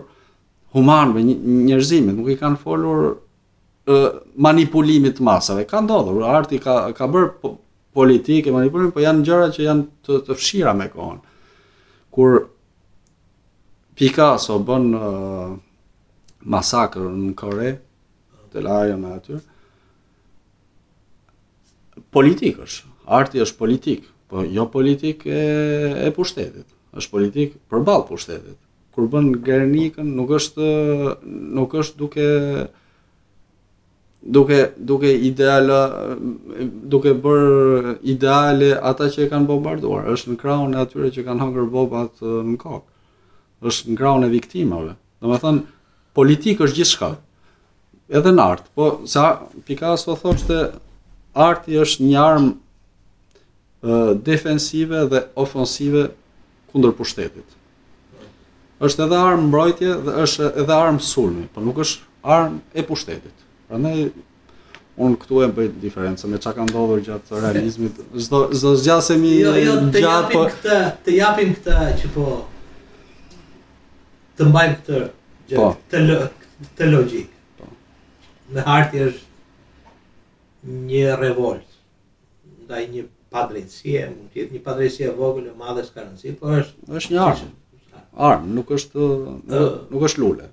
[0.74, 1.22] humanëve,
[1.68, 5.66] njerëzimit, nuk i kanë folur uh, manipulimit të masave.
[5.70, 7.56] Ka ndodhur, arti ka ka bër po,
[7.98, 11.22] manipulimit manipulim, po janë gjëra që janë të, të fshira me kohën.
[12.16, 12.38] Kur
[14.00, 15.56] Picasso bën uh,
[16.50, 16.62] në
[17.36, 17.72] Kore,
[18.52, 19.40] të lajë me aty,
[22.16, 25.44] politik është, arti është politik, po jo politik e,
[26.08, 26.66] e pushtetit,
[26.98, 28.58] është politik për balë pushtetit
[29.00, 31.16] kur bën Gernikën nuk është
[31.56, 32.28] nuk është duke
[34.38, 34.58] duke
[34.92, 35.78] duke ideale
[36.94, 41.46] duke bër ideale ata që e kanë bombarduar, është në krahun e atyre që kanë
[41.48, 42.88] hëngër bombat në kokë.
[43.70, 44.94] Është në krahun e viktimave.
[45.24, 45.64] thënë,
[46.16, 47.10] politikë është gjithçka.
[48.10, 49.24] Edhe në art, po sa
[49.68, 50.60] Picasso thoshte
[51.48, 56.10] arti është një armë defensive dhe ofensive
[56.72, 57.59] kundër pushtetit
[58.88, 63.42] është edhe armë mbrojtje dhe është edhe armë sulmi, por nuk është armë e pushtetit.
[63.68, 64.06] Prandaj
[65.00, 68.00] unë këtu e bëj diferencë me çka ka ndodhur gjatë realizmit.
[68.26, 72.26] zdo çdo zgjasemi jo, jo, gjatë po këtë, të japim këtë që po
[74.40, 75.00] të mbajmë këtë
[75.50, 75.68] gjë, po.
[75.92, 76.20] të lë,
[76.80, 77.30] të logjik.
[77.60, 77.70] Po.
[78.56, 81.66] Në harti është një revolt
[82.66, 86.60] ndaj një padrejtësie, mund të jetë një padrejtësie e vogël e madhe s'ka rëndësi, por
[86.62, 87.56] është është një armë
[88.28, 90.50] armë, nuk është uh, nuk është lule.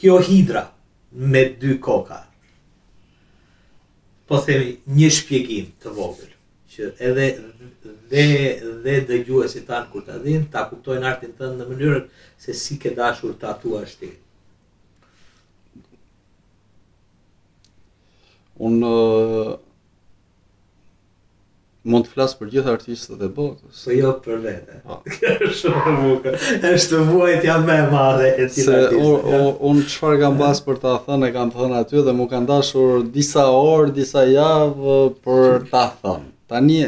[0.00, 0.66] kjo hidra
[1.32, 2.18] me dy koka.
[4.28, 6.32] Po themi një shpjegim të vogël
[6.74, 7.28] që edhe
[8.10, 12.06] dhe dhe dëgjuesit tan kur ta din, ta kuptojnë artin tën në mënyrën
[12.38, 14.10] se si ke dashur ta thuash ti.
[18.60, 19.54] Un uh,
[21.84, 23.80] mund të flas për gjithë artistët e botës.
[23.84, 24.78] Po jo për vete.
[24.86, 25.00] Ah.
[25.48, 26.36] Është shumë e bukur.
[26.70, 28.68] Është vuajtja më e madhe e tij.
[28.68, 28.82] Se
[29.70, 33.48] un çfarë kam pas për ta thënë, kam thënë aty dhe më kanë dashur disa
[33.54, 36.30] orë, disa javë për ta thënë.
[36.46, 36.82] Tani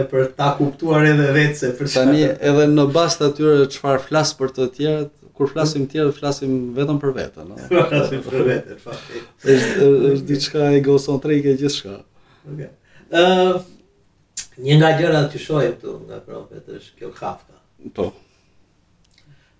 [0.00, 2.12] e për ta kuptuar edhe vetë se për çfarë.
[2.12, 6.16] Tani edhe në bazë të atyre çfarë flas për të tjerët, kur flasim të tjerët
[6.18, 7.66] flasim vetëm për veten, ëh.
[7.92, 9.20] Flasim për veten, fakti.
[9.56, 11.98] Është është diçka egocentrike gjithçka.
[12.48, 12.70] Okej.
[12.70, 12.74] Okay.
[13.08, 13.60] Ëh uh,
[14.64, 17.60] një nga gjërat që shohim këtu nga profet është kjo Kafka.
[17.96, 18.08] Po.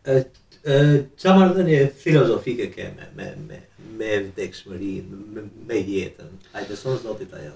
[0.05, 0.27] Ëh
[0.59, 3.62] çfarë marrëdhënie filozofike ke me me me
[3.98, 6.35] me vdekshmërinë, me, me jetën?
[6.55, 7.55] Ai beson zotit ajo.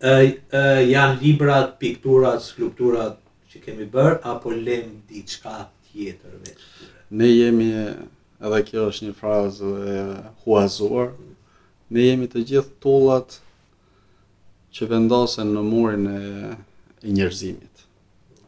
[0.00, 3.18] janë librat, pikturat, skulpturat
[3.50, 6.58] që kemi bërë, apo lem diçka tjetër veç?
[7.10, 7.72] Ne jemi,
[8.40, 10.02] edhe kjo është një frazë e
[10.44, 11.10] huazuar,
[11.90, 13.38] ne jemi të gjithë tullat
[14.74, 16.22] që vendosen në murin e,
[17.02, 17.66] e njerëzimit.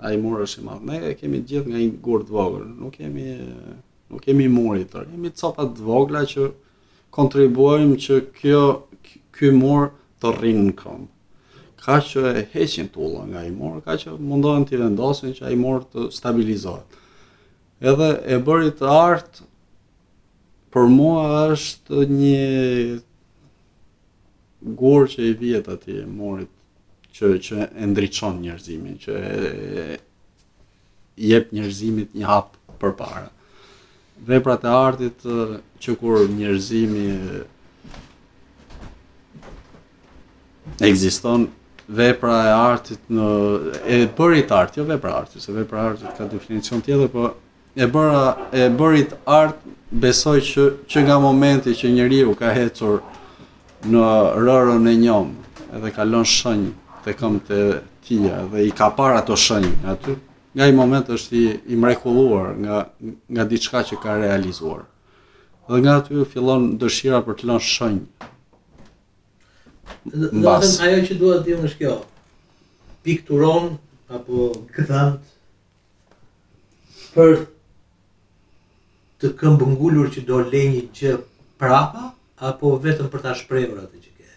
[0.01, 0.85] A i murë është i madhë.
[0.87, 2.69] Ne kemi gjithë nga i gurë të vogërë.
[2.81, 3.25] Nuk kemi,
[4.09, 5.11] nuk kemi murit tërë.
[5.13, 6.47] Jemi copat të vogla që
[7.13, 8.63] kontribuojmë që kjo,
[9.37, 9.91] kjo mur
[10.23, 11.05] të rinë në këmë
[11.81, 15.43] ka që e heqin tullën nga i morë, ka që mundohen të i vendosin që
[15.49, 16.89] a i morë të stabilizohet.
[17.81, 19.39] Edhe e bërit të artë,
[20.71, 21.25] për mua
[21.55, 22.47] është një
[24.81, 26.53] gurë që i vjetë ati e morit,
[27.17, 29.33] që, që e ndriqon njërzimin, që e,
[31.25, 33.25] jep njërzimit një hapë për para.
[34.29, 35.19] Veprat e artit
[35.81, 37.07] që kur njërzimi
[40.87, 41.49] Ekziston
[41.91, 43.27] vepra e artit në
[43.91, 47.31] e bërit art, jo vepra arti, se vepra arti ka definicion tjetër, po
[47.77, 49.59] e bëra e bërit art
[49.91, 53.01] besoj që që nga momenti që njeriu ka ecur
[53.91, 54.05] në
[54.45, 55.33] rrërën e njom,
[55.77, 56.73] edhe ka lënë shenjë
[57.05, 57.63] te këmbët e
[58.07, 58.21] tij
[58.53, 60.15] dhe i ka parë ato shenjë aty,
[60.55, 62.79] nga i moment është i, i mrekulluar nga,
[63.31, 64.85] nga diçka që ka realizuar.
[65.71, 68.31] Dhe nga aty fillon dëshira për të lënë shënjë
[70.11, 71.95] Në të ajo që duhet të dhjumë është kjo,
[73.07, 73.67] pikturon,
[74.19, 75.33] apo këthant,
[77.15, 77.35] për
[79.23, 81.15] të këmbë ngullur që do le një që
[81.65, 82.11] prapa,
[82.53, 84.31] apo vetëm për ta shprejur atë që ke,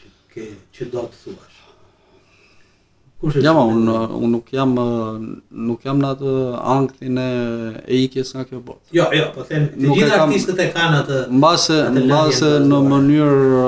[0.00, 1.58] që, ke, që do të thuash.
[3.20, 4.74] Kush jam un un nuk jam
[5.50, 6.32] nuk jam në atë
[6.74, 8.94] ankthin e e ikjes nga kjo botë.
[8.94, 11.18] Jo, jo, po them të gjithë artistët e kanë atë.
[11.34, 13.64] Mbase mbase në mënyrë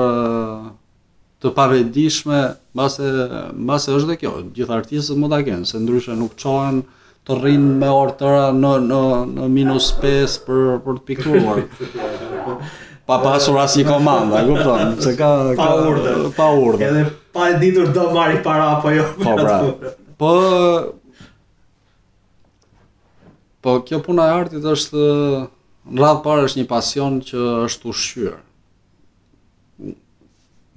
[1.43, 2.39] të pavedishme,
[2.75, 3.09] mbase
[3.59, 6.79] mbase është dhe kjo, gjithë artistët mund ta kenë, se ndryshe nuk çohen
[7.27, 9.01] të rrinë me orë tëra në, në,
[9.35, 11.59] në minus 5 për, për të pikruar.
[13.07, 15.35] pa pasur asë një komanda, kupton, se ka...
[15.59, 16.37] Pa urdë.
[16.39, 16.49] Pa
[17.31, 19.03] pa e ditur do marr para apo jo.
[19.23, 19.75] Po bra.
[19.79, 19.89] Pra.
[20.17, 20.33] Po
[23.61, 25.03] Po kjo puna e artit është
[25.91, 28.33] në radhë parë është një pasion që është ushqyer.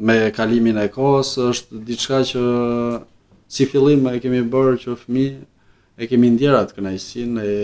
[0.05, 2.43] Me kalimin e kohës është diçka që
[3.55, 5.43] si fillim e kemi bërë që fëmijë
[6.03, 7.59] e kemi ndjerat atë kënaqësinë e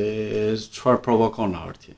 [0.73, 1.93] çfarë provokon arti.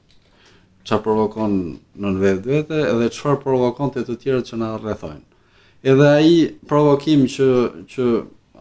[0.82, 1.54] Çfarë provokon
[2.02, 5.28] nën vetë vete dhe çfarë provokon te të, të tjerët që na rrethojnë.
[5.82, 6.34] Edhe ai
[6.70, 7.46] provokim që
[7.90, 8.04] që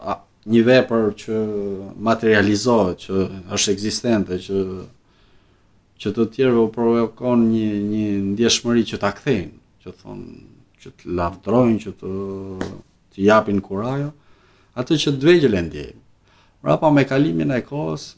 [0.01, 0.15] a,
[0.49, 1.36] një vepër që
[2.07, 3.26] materializohet, që
[3.57, 4.63] është ekzistente, që
[6.01, 9.53] që të tjerë u provokon një një ndjeshmëri që ta kthejnë,
[9.84, 10.24] që thon,
[10.82, 12.13] që të lavdrojnë, që të
[13.13, 14.07] të japin kurajo,
[14.82, 15.86] atë që të vëgjë lëndje.
[16.65, 18.15] Prapa me kalimin e kohës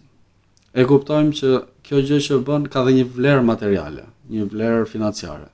[0.80, 1.52] e kuptojmë që
[1.90, 5.50] kjo gjë që bën ka dhe një vlerë materiale, një vlerë financiare.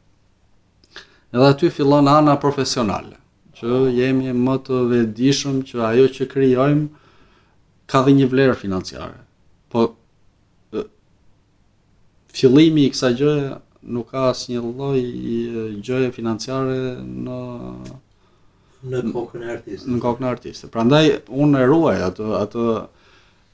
[1.33, 3.17] Edhe aty fillon ana profesionale
[3.59, 6.85] që jemi më të vedishëm që ajo që kryojmë
[7.91, 9.17] ka dhe një vlerë financiare.
[9.71, 9.87] Po
[12.39, 13.47] fillimi i kësaj gjëje
[13.95, 15.01] nuk ka asnjë lloj
[15.87, 17.39] gjëje financiare në
[18.89, 19.89] në kokën e artistit.
[19.91, 21.03] Në kokën e pra Prandaj
[21.35, 22.65] unë e ruaj atë atë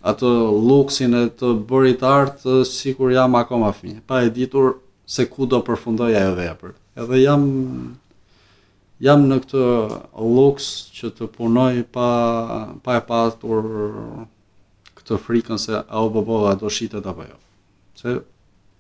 [0.06, 0.30] atë
[0.70, 4.76] luksin e të bërit art sikur jam akoma fëmijë, pa e ditur
[5.10, 6.76] se ku do përfundoj ajo vepër.
[6.95, 7.41] Edhe jam
[9.04, 9.64] jam në këtë
[10.36, 12.08] luks që të punoj pa
[12.84, 13.68] pa e patur
[15.00, 17.36] këtë frikën se a u bëbova do shitet apo jo.
[18.00, 18.16] Se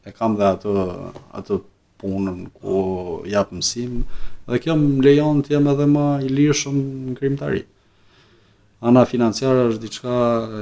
[0.07, 0.75] e kam dhe atë
[1.39, 1.59] atë
[1.99, 2.77] punën ku
[3.27, 4.03] jap mësim
[4.47, 6.79] dhe kjo më lejon të jem edhe më i lirshëm
[7.17, 7.65] krimtari.
[8.85, 10.15] Ana financiare është diçka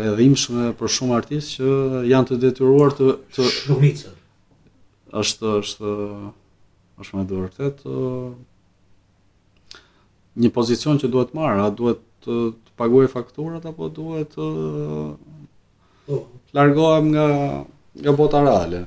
[0.05, 4.17] e dhimbshme për shumë artistë që janë të detyruar të të shumicën.
[5.23, 5.95] Është është
[7.01, 7.97] është më duhet vërtet të
[10.41, 14.47] një pozicion që duhet marrë, a duhet të, të paguaj fakturat apo duhet të
[16.07, 16.19] po.
[16.57, 17.27] largohem nga
[18.01, 18.83] nga bota reale.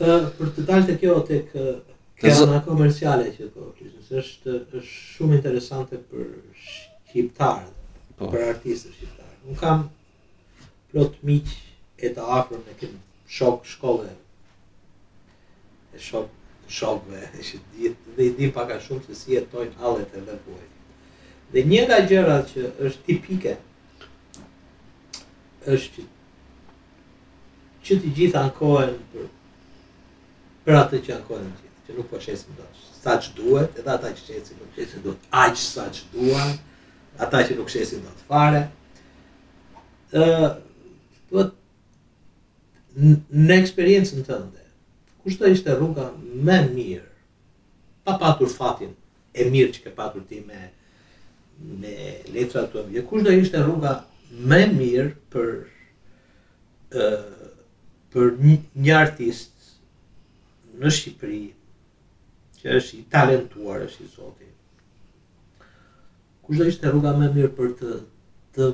[0.00, 2.62] Ë për të dalë tek kjo tek kjo zë...
[2.66, 6.30] komerciale që po flisim, është është shumë interesante për
[6.68, 7.76] shqiptarët,
[8.18, 8.30] po.
[8.32, 9.36] për artistët shqiptarë.
[9.50, 9.84] Un kam
[10.92, 11.52] plot miq
[12.04, 12.96] e të afërm me kim
[13.28, 14.16] shok shkolle.
[15.94, 16.30] E shok
[16.68, 17.58] shokve, që
[18.16, 20.66] dhe i di paka shumë që si jetojnë alet e lëpuaj.
[21.52, 23.52] Dhe një nga gjërat që është tipike,
[25.74, 26.06] është që,
[27.84, 29.26] që të gjitha ankohen për,
[30.64, 32.70] për atë që ankohen të gjithë, që nuk po shesim do
[33.04, 36.62] sa që duhet, edhe ata që shesim nuk shesim do të aqë sa që duhet,
[37.20, 38.62] ata që nuk shesim do të fare.
[40.14, 40.48] Uh,
[41.30, 44.63] do të, në eksperiencën tënde,
[45.24, 46.06] kush do ishte rruga
[46.48, 47.08] më mirë
[48.06, 48.92] pa patur fatin
[49.32, 50.60] e mirë që ke patur ti me
[51.84, 51.94] me
[52.34, 53.92] letra të mbi kush do ishte rruga
[54.52, 55.48] më mirë për
[57.04, 57.06] ë
[58.14, 58.26] për
[58.84, 59.52] një artist
[60.80, 61.44] në Shqipëri
[62.60, 64.50] që është i talentuar është i zoti
[66.46, 67.96] kush do ishte rruga më mirë për të
[68.58, 68.66] të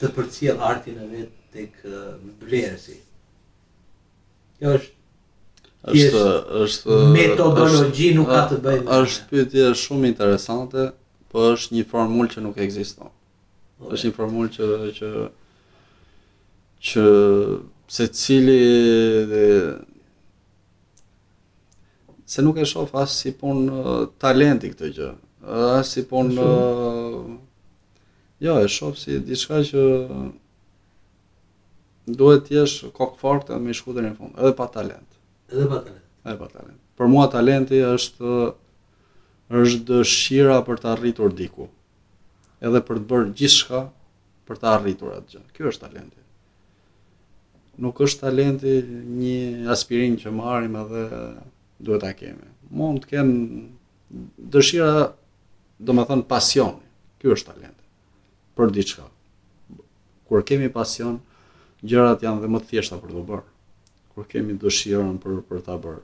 [0.00, 1.84] të përcjell artin e vet tek
[2.42, 3.05] vlerësit
[4.60, 4.94] është
[5.84, 6.22] është
[6.60, 8.84] është metodologji nuk ka të bëjë.
[9.00, 10.88] Është pyetje shumë interesante,
[11.30, 13.12] po është një formulë që nuk ekziston.
[13.78, 13.92] Okay.
[13.92, 15.10] Është një formulë që që
[16.88, 17.04] që
[17.88, 18.58] secili
[19.30, 19.44] dhe
[22.26, 25.10] se nuk e shoh as si pun uh, talenti këtë gjë,
[25.76, 27.20] as si pun uh,
[28.42, 29.82] jo, e shoh si diçka që
[32.06, 35.08] duhet të jesh kok fort edhe me shkuterin e fund, edhe pa talent.
[35.50, 36.04] Edhe pa talent.
[36.24, 36.78] Edhe pa talent.
[36.96, 38.52] Për mua talenti është
[39.60, 41.66] është dëshira për të arritur diku.
[42.64, 43.82] Edhe për të bërë gjithçka
[44.48, 45.42] për të arritur atë gjë.
[45.54, 46.22] Ky është talenti.
[47.84, 48.76] Nuk është talenti
[49.20, 51.02] një aspirin që marrim edhe
[51.84, 52.48] duhet ta kemi.
[52.74, 53.30] Mund të kem
[54.56, 55.08] dëshira,
[55.84, 56.78] domethënë pasion.
[57.22, 57.84] Ky është talenti
[58.56, 59.04] për diçka.
[60.26, 61.20] Kur kemi pasion,
[61.88, 63.46] gjërat janë dhe më të thjeshta për të bërë.
[64.16, 66.02] Kur kemi dëshirën për për ta bërë.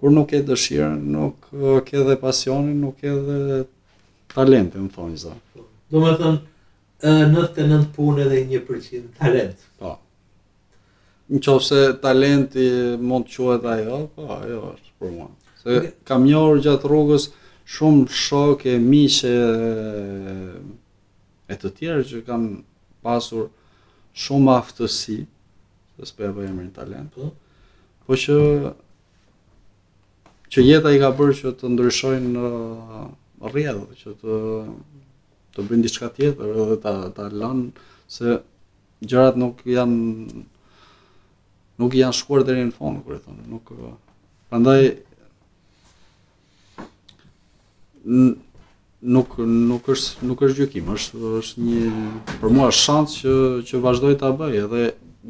[0.00, 1.48] Kur nuk ke dëshirën, nuk
[1.88, 3.38] ke dhe pasionin, nuk ke dhe
[4.34, 5.34] talentin, më thonjë zë.
[5.92, 6.42] Do me thënë,
[7.04, 9.58] 99 punë edhe 1% talent.
[9.80, 9.94] Po.
[11.28, 12.64] Në talenti
[13.00, 15.28] mund të quet ajo, po, ajo është për mua.
[15.62, 15.78] Se
[16.08, 17.28] kam njërë gjatë rrugës
[17.74, 19.34] shumë shokë e miqë
[21.52, 22.48] e të tjerë që kam
[23.04, 23.48] pasur
[24.14, 25.16] shumë aftësi,
[25.98, 27.30] dhe s'pe e bëjë emrin talent, po,
[28.06, 28.36] po, që
[30.54, 33.08] që jeta i ka bërë që të ndryshojnë në uh,
[33.50, 34.38] rrjedhë, që të
[35.54, 38.36] të bëjnë diçka tjetër edhe ta ta lënë se
[39.10, 40.40] gjërat nuk janë
[41.82, 43.70] nuk janë shkuar deri në fund, kur e nuk
[44.50, 44.78] prandaj
[49.04, 52.08] nuk nuk është nuk është gjykim, është është një
[52.40, 53.34] për mua shans që
[53.68, 54.84] që vazhdoj ta bëj edhe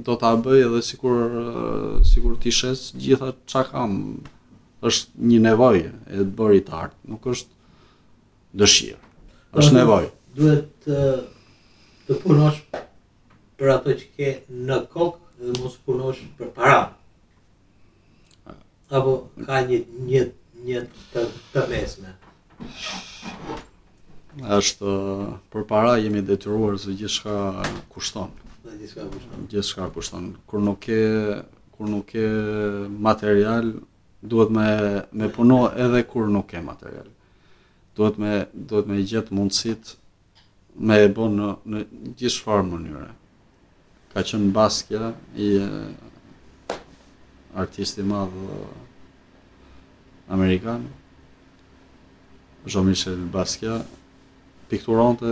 [0.07, 3.97] do ta bëj edhe sikur eh, sikur ti shes gjitha çka kam
[4.87, 7.49] është një nevojë e të bëri të art, nuk është
[8.63, 8.99] dëshirë.
[9.59, 10.11] Është nevojë.
[10.37, 11.05] Duhet të
[12.07, 12.59] të punosh
[13.59, 14.33] për ato që ke
[14.69, 16.83] në kokë dhe mos punosh për para.
[18.95, 19.17] Apo
[19.47, 20.27] ka një një
[20.65, 22.15] një të, të mesme
[24.59, 24.93] është
[25.53, 27.37] për para jemi detyruar se gjithë shka
[27.95, 28.31] kushton.
[29.51, 30.33] Gjithë shka kushton.
[30.49, 31.01] Kur nuk ke,
[31.77, 32.27] kur nuk ke
[33.07, 33.73] material,
[34.23, 34.69] duhet me,
[35.13, 37.09] me puno edhe kur nuk ke material.
[37.97, 39.95] Duhet me, duhet me gjithë mundësit
[40.75, 41.85] me e bën në, në
[42.19, 43.11] gjithë farë mënyre.
[44.15, 45.13] Ka qënë baskja
[45.45, 45.49] i
[47.55, 48.65] artisti madhë
[50.35, 50.91] amerikanë,
[52.67, 53.85] zhomishe michel Baskja,
[54.71, 55.25] pikturante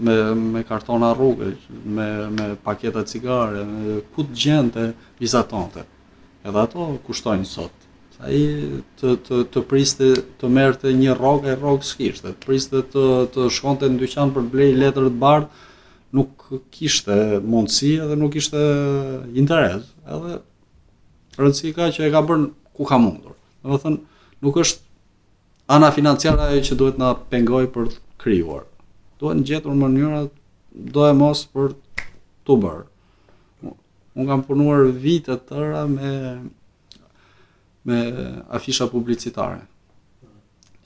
[0.00, 1.54] me me kartona rrugë,
[1.84, 5.86] me me paketa cigare, me ku gjente vizatante.
[6.44, 7.72] Edhe ato kushtojnë sot.
[8.20, 12.32] Ai të të të priste të merrte një rrogë, rrogë s'kishte.
[12.46, 13.04] Priste të
[13.34, 15.64] të shkonte në dyqan për të blerë letër të bardh,
[16.16, 18.62] nuk kishte mundësi edhe nuk kishte
[19.36, 19.88] interes.
[20.06, 20.38] Edhe
[21.40, 22.46] rëndësi ka që e ka bërë
[22.76, 23.34] ku ka mundur.
[23.64, 24.00] Do të thënë,
[24.44, 24.85] nuk është
[25.66, 28.64] ana financiare ajo që duhet na pengoj për të krijuar.
[29.20, 30.26] Duhet ngjetur mënyra
[30.94, 31.74] do e mos për
[32.46, 32.84] të bërë.
[34.16, 36.12] Unë kam punuar vite të tëra me
[37.86, 38.00] me
[38.50, 39.60] afisha publicitare.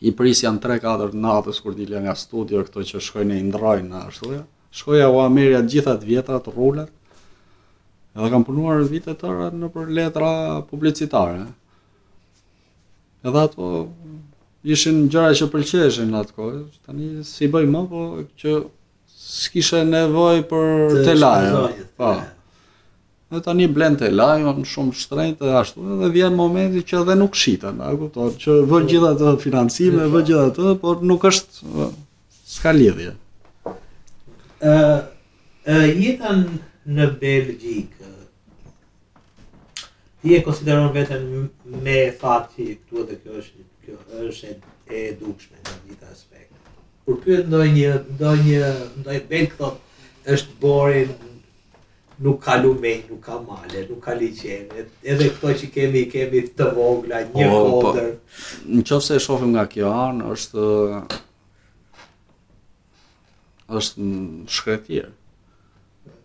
[0.05, 4.01] I pris janë 3-4 natës kur dilja nga studio këto që shkojnë e ndrojnë në
[4.09, 4.43] ashtu ja.
[4.72, 6.91] Shkoja u të gjithat vjetrat rullet.
[8.14, 10.31] Edhe kam punuar vite të tëra në për letra
[10.70, 11.47] publicitare.
[13.24, 13.87] Edhe ato
[14.65, 16.61] ishin gjëra që pëlqeshin kohë.
[16.87, 18.01] tani si bëj më, po
[18.39, 18.51] që
[19.17, 21.51] s'kishe nevoj për të lajë.
[21.51, 21.65] Po.
[21.97, 22.13] po.
[23.31, 27.15] Dhe tani blen të lajë, në shumë shtrejnë të ashtu, dhe vjen momenti që edhe
[27.17, 31.87] nuk shiten, a, kuto, që vërë gjitha të financime, vërë gjitha të, por nuk është
[32.57, 33.13] s'ka lidhje.
[36.01, 36.61] Jitën uh,
[36.99, 37.97] në Belgjikë,
[40.21, 41.23] Ti e konsideron vetën
[41.87, 44.51] me fatë që këtu edhe kjo është një kjo është
[44.91, 46.76] e dukshme në gjithë aspekt.
[47.05, 48.70] Kur pyet ndonjë ndonjë
[49.03, 49.80] ndaj bek thot
[50.34, 51.12] është borin
[52.20, 54.84] nuk ka lumë, nuk ka male, nuk ka liçenë.
[55.09, 57.80] Edhe këto që kemi kemi të vogla, një po, po.
[57.88, 58.11] kodër.
[58.68, 60.66] Në çfarë se e shohim nga kjo anë është
[63.80, 64.11] është
[64.59, 65.07] shkretje.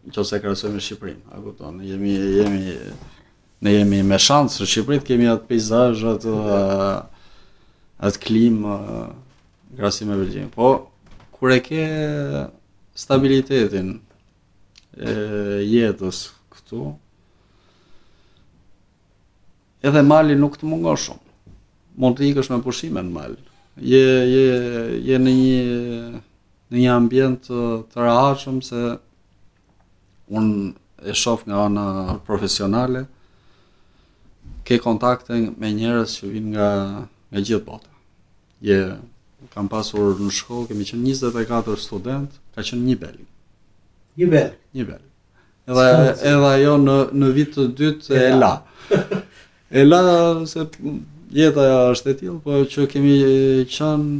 [0.05, 1.83] Në çfarë se krahasojmë me Shqipërinë, a kupton?
[1.87, 2.77] Jemi jemi
[3.63, 7.13] Ne jemi me shansë, Shqipërit kemi atë pejzajë, atë
[8.03, 9.07] atë klim uh,
[9.75, 10.49] grasi me vëllgjim.
[10.53, 10.71] Po,
[11.35, 11.83] kur e ke
[12.95, 13.89] stabilitetin
[14.95, 15.11] e,
[15.67, 16.19] jetës
[16.53, 16.83] këtu,
[19.83, 21.51] edhe mali nuk të mungon shumë.
[21.99, 23.35] Mund të ikësh me pushime në mal.
[23.83, 24.45] Je je
[25.03, 26.21] je në një
[26.71, 28.79] në një ambient të rahatshëm se
[30.31, 30.47] un
[31.03, 33.03] e shoh nga ana profesionale
[34.65, 36.69] ke kontakte me njerëz që vijnë nga
[37.31, 37.89] me gjithë bota.
[38.61, 38.79] Je
[39.53, 43.25] kam pasur në shkollë, kemi qenë 24 student, ka qenë një belg.
[44.17, 45.09] Një belg, një belg.
[45.65, 45.85] Edhe
[46.29, 48.55] edhe ajo në në vit të dytë e la.
[49.75, 49.99] E la
[50.47, 50.61] se
[51.33, 53.15] jeta është e tillë, po që kemi
[53.67, 54.19] qenë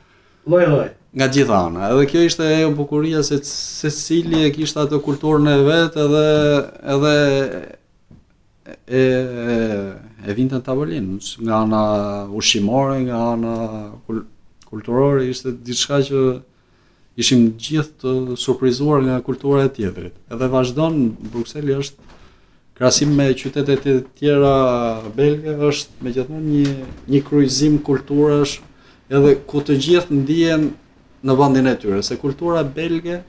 [0.46, 1.88] lloj lloj, nga gjithë ana.
[1.92, 6.30] Edhe kjo ishte ajo bukuria se se cili e kishte atë kulturën e vet edhe
[6.94, 7.16] edhe
[8.86, 11.82] e e vinte në tavolinë nga ana
[12.34, 13.54] ushqimore, nga ana
[14.06, 14.22] kul,
[14.70, 16.40] kulturore ishte diçka që
[17.18, 20.14] ishim gjithë të surprizuar nga kultura e tjetrit.
[20.30, 22.14] Edhe vazhdon Bruxelles është
[22.78, 26.74] krasim me qytetet e tjera belge është me gjithë një,
[27.10, 28.58] një kryzim kulturash
[29.08, 30.62] edhe ku të gjithë ndijen
[31.24, 33.22] në vendin e tyre, se kultura belge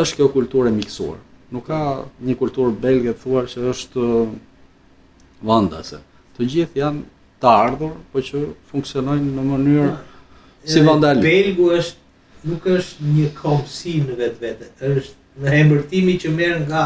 [0.00, 1.20] është kjo kulturë e miksuar.
[1.54, 1.80] Nuk ka
[2.26, 4.04] një kulturë belge të thuar që është
[5.46, 6.00] vandase.
[6.34, 7.02] Të gjithë janë
[7.42, 8.42] të ardhur, po që
[8.72, 9.94] funksionojnë në mënyrë ja,
[10.72, 11.22] si vandali.
[11.24, 16.82] Belgu është nuk është një kompsi në vetë vete, është në emërtimi që merë nga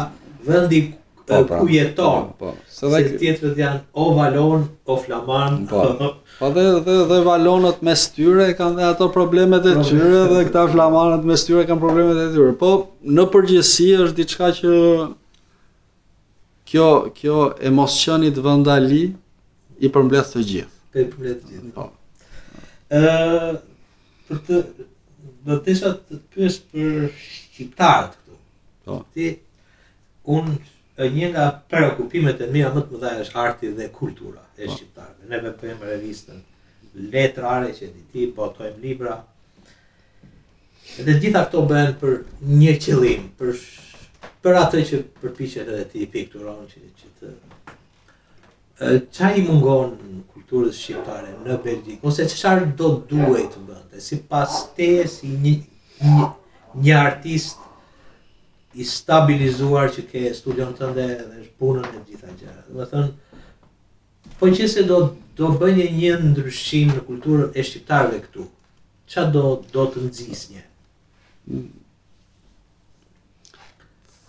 [0.47, 0.81] vëndi
[1.25, 2.21] po, pra, ku jeton.
[2.39, 2.53] Po, po.
[2.69, 3.17] Se dhe...
[3.19, 5.57] tjetër të janë o valon, o flaman.
[5.69, 5.81] Po,
[6.39, 10.67] po dhe, dhe, dhe valonët me styre kanë dhe ato problemet e tyre dhe këta
[10.73, 12.53] flamanët me styre kanë problemet e tyre.
[12.61, 12.71] Po,
[13.01, 14.73] në përgjësi është diçka që
[16.71, 17.71] kjo, kjo e
[18.45, 19.03] vëndali
[19.83, 20.75] i përmbledh të gjithë.
[20.93, 21.71] Për të të gjithë.
[21.77, 21.89] Po.
[22.93, 23.07] E,
[24.29, 24.61] për të
[25.45, 26.53] dhe të isha të të për
[27.21, 28.37] shqiptarët këtu.
[28.89, 29.01] Po.
[29.13, 30.55] Ti të
[30.97, 34.73] një nga preokupimet e mija më të mëdhaj është arti dhe kultura e po.
[34.75, 35.29] shqiptarëve.
[35.29, 36.39] Ne me përjmë revistën
[37.11, 39.15] letrare që një ti, botojmë po libra.
[40.97, 42.13] Dhe gjitha këto bëhen për
[42.61, 43.51] një qëllim, për,
[44.43, 47.33] për atë që përpiqet edhe ti pikturon që, që të...
[49.17, 54.21] Qa i mungon në kulturës shqiptare në Belgjik, ose çfarë do duhet të bëndë, si
[54.31, 55.53] pas te, si një,
[56.07, 56.27] një,
[56.87, 57.64] një artist
[58.75, 62.61] i stabilizuar që ke studion të ndë dhe është punën e gjitha gjëra.
[62.67, 63.13] Dhe më thënë,
[64.39, 64.97] po që se do,
[65.37, 68.47] do bënje një ndryshim në kulturën e shqiptarve këtu,
[69.11, 70.65] që do, do të nëzis një?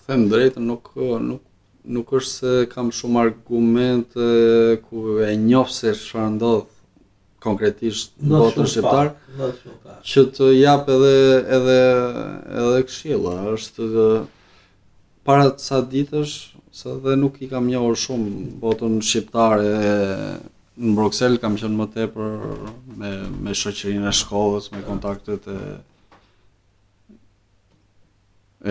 [0.07, 1.42] Thëmë drejtë, nuk, nuk,
[1.97, 4.30] nuk është se kam shumë argumente
[4.86, 6.74] ku e njofë se shërë ndodhë
[7.42, 11.14] konkretisht në botë në që të japë edhe,
[11.57, 11.80] edhe,
[12.62, 14.07] edhe këshilla, është të
[15.27, 16.35] para të sa ditësh,
[16.77, 19.72] sa dhe nuk i kam njohur shumë botën shqiptare
[20.79, 22.49] në Bruksel, kam qenë më tepër
[23.01, 23.11] me
[23.47, 25.59] me shoqërinë e shkollës, me kontaktet e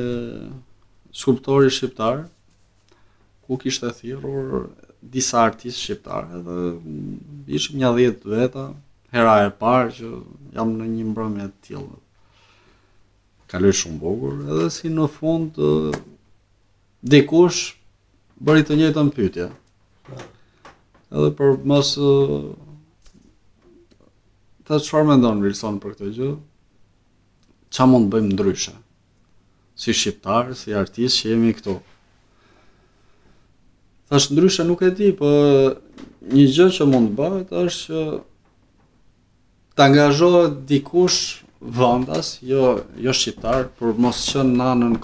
[1.22, 2.24] skulptori shqiptar
[3.46, 4.70] ku kishte thirrur
[5.10, 8.66] disa artist shqiptarë edhe ishim një dhjetë veta,
[9.12, 10.06] hera e parë që
[10.54, 11.98] jam në një mbrëmje të tjilë.
[13.50, 15.72] Kaloj shumë bogur, edhe si në fund të
[17.12, 17.60] dikush
[18.42, 19.48] bëri të njëjtën pyetje.
[21.12, 21.92] Edhe për mos
[24.66, 26.30] ta çfarë mendon Wilson për këtë gjë?
[27.74, 28.74] Çfarë mund bëjmë ndryshe?
[29.76, 31.80] Si shqiptar, si artist që jemi këtu
[34.16, 35.28] është ndryshe nuk e di, po
[36.36, 38.20] një gjë që mund të bëhet është që
[39.72, 41.20] të angazhohet dikush
[41.78, 44.98] vendas, jo jo shqiptar, por mos që në anën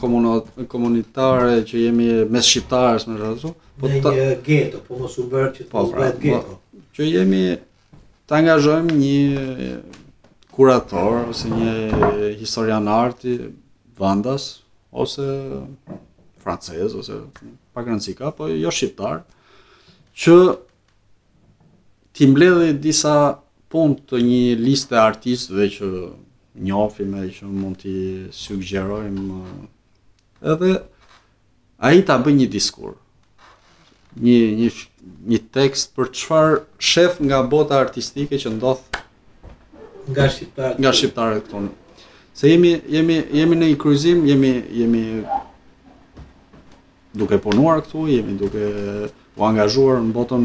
[0.73, 4.13] komunitare që jemi mes shqiptarës me rrezu, po në ta...
[4.49, 6.85] geto, po mos u bë që të po, pra, bëhet po, pra, geto.
[6.99, 7.43] që jemi
[8.29, 9.79] të angazhojmë një
[10.59, 13.39] kurator ose një historian arti
[13.99, 14.51] vendas
[14.91, 15.31] ose
[16.43, 17.21] francez ose
[17.79, 19.21] pak rëndësi ka, po jo shqiptar,
[20.21, 20.35] që
[22.19, 23.15] ti mbledh disa
[23.71, 25.87] pun të një liste artistëve që
[26.67, 27.97] njohim që mund t'i
[28.35, 29.43] sugjerojmë
[30.55, 30.73] edhe
[31.87, 32.97] ai ta bëj një diskur.
[34.19, 34.69] Një një
[35.31, 38.83] një tekst për çfarë shef nga bota artistike që ndodh
[40.11, 41.63] nga shqiptarët nga shqiptarët këtu.
[42.39, 44.51] Se jemi jemi jemi në një kryzim, jemi
[44.81, 45.05] jemi
[47.19, 48.65] duke punuar këtu, jemi duke
[49.39, 50.45] u angazhuar në botën,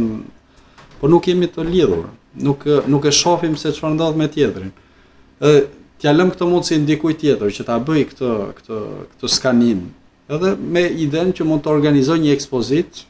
[1.02, 2.08] por nuk jemi të lidhur,
[2.48, 4.74] nuk nuk e shohim se çfarë ndodh me tjetrin.
[5.44, 5.54] Ë,
[6.02, 8.80] t'ia lëm këtë mund si ndikoj tjetër që ta bëj këtë këtë
[9.14, 9.86] këtë skanim.
[10.34, 13.04] Edhe me idenë që mund të organizoj një ekspozit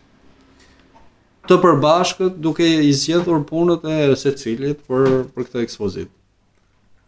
[1.49, 6.09] të përbashkët duke i zgjedhur punët e secilit për për këtë ekspozit.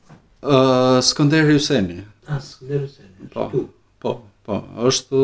[0.45, 2.01] Ë uh, Skënder Hyseni.
[2.29, 3.29] Ah, Skënder Hyseni.
[3.33, 3.49] Po,
[4.03, 4.11] po,
[4.45, 4.59] po.
[4.89, 5.21] Është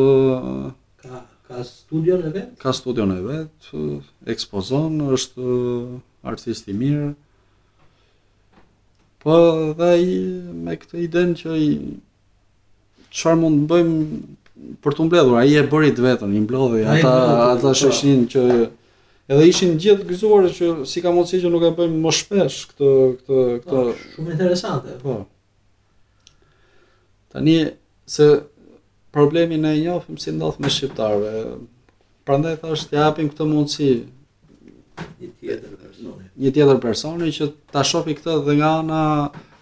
[1.01, 2.53] ka ka studio në vet?
[2.62, 3.70] Ka studio në vet,
[4.31, 5.57] ekspozon, është
[6.31, 7.11] artist i mirë.
[9.20, 9.35] Po
[9.76, 10.12] dhe i,
[10.64, 11.70] me këtë idenë që i
[13.11, 14.20] qëfar mund të bëjmë
[14.85, 16.83] për të mbledhur, a i e bërit vetën, i mblodhi.
[16.85, 17.16] ata,
[17.53, 17.74] ata po.
[17.76, 18.45] sheshtin që
[19.31, 22.87] edhe ishin gjithë gëzuar që si ka mundësi që nuk e bëjmë më shpesh këtë
[23.18, 24.95] këtë këtë po, shumë interesante.
[25.03, 25.16] Po.
[27.31, 27.55] Tani
[28.11, 28.26] se
[29.14, 31.45] problemi ne e njohim si ndodh me shqiptarëve.
[32.26, 33.91] Prandaj thash të japim këtë mundësi
[35.22, 36.26] një tjetër personi.
[36.43, 39.03] Një tjetër personi që ta shohë këtë dhe nga ana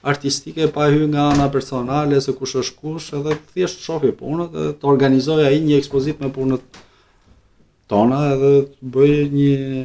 [0.08, 4.68] artistike pa hy nga ana personale se kush është kush edhe thjesht shohë punën dhe
[4.80, 6.56] të organizojë ai një ekspozitë me punën
[7.88, 9.82] tona edhe të bëj një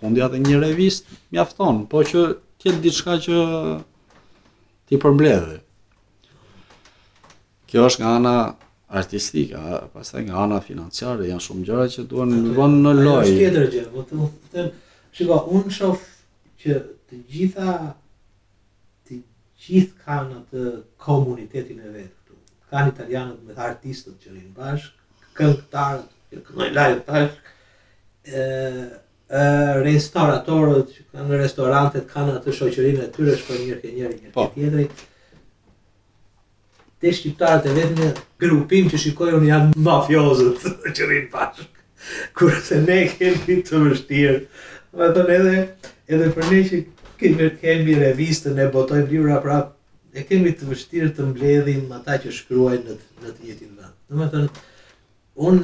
[0.00, 2.20] fondja po dhe një revist mjafton, po që
[2.60, 3.36] tjetë diçka që
[4.86, 5.58] ti përmbledhe.
[7.66, 8.34] Kjo është nga ana
[9.00, 13.14] artistika, pastaj nga ana financiare janë shumë gjëra që duen të vënë në, loj.
[13.14, 14.68] Ajo Është tjetër gjë, po të them,
[15.16, 16.04] shiko, unë shof
[16.62, 17.74] që të gjitha
[19.08, 19.20] të
[19.64, 20.70] gjithë kanë atë
[21.08, 22.38] komunitetin e vet këtu.
[22.70, 24.92] Kan italianët me artistët që rin bashk,
[25.36, 27.42] këngëtarët që kënoj live bashk,
[28.30, 28.44] e,
[29.82, 34.34] restauratorët që kanë restorantet, kanë atë shoqërinë e tyre, shkojnë njërë ke njërë njërë ke
[34.36, 34.46] po.
[34.54, 34.88] tjetëri.
[37.00, 38.10] Te shqiptarët e vetë në
[38.40, 40.66] grupim që shikojnë janë mafiozët
[40.98, 41.80] që rinë bashk,
[42.38, 44.38] kurse ne kemi të vështirë.
[44.96, 45.58] Më tonë edhe,
[46.14, 46.82] edhe për ne që
[47.20, 49.74] kemi, kemi revistën e botojmë libra prapë,
[50.16, 53.94] e kemi të vështirë të mbledhim ata që shkruajnë në të, në të jetin vend.
[54.06, 54.66] Domethënë,
[55.46, 55.58] un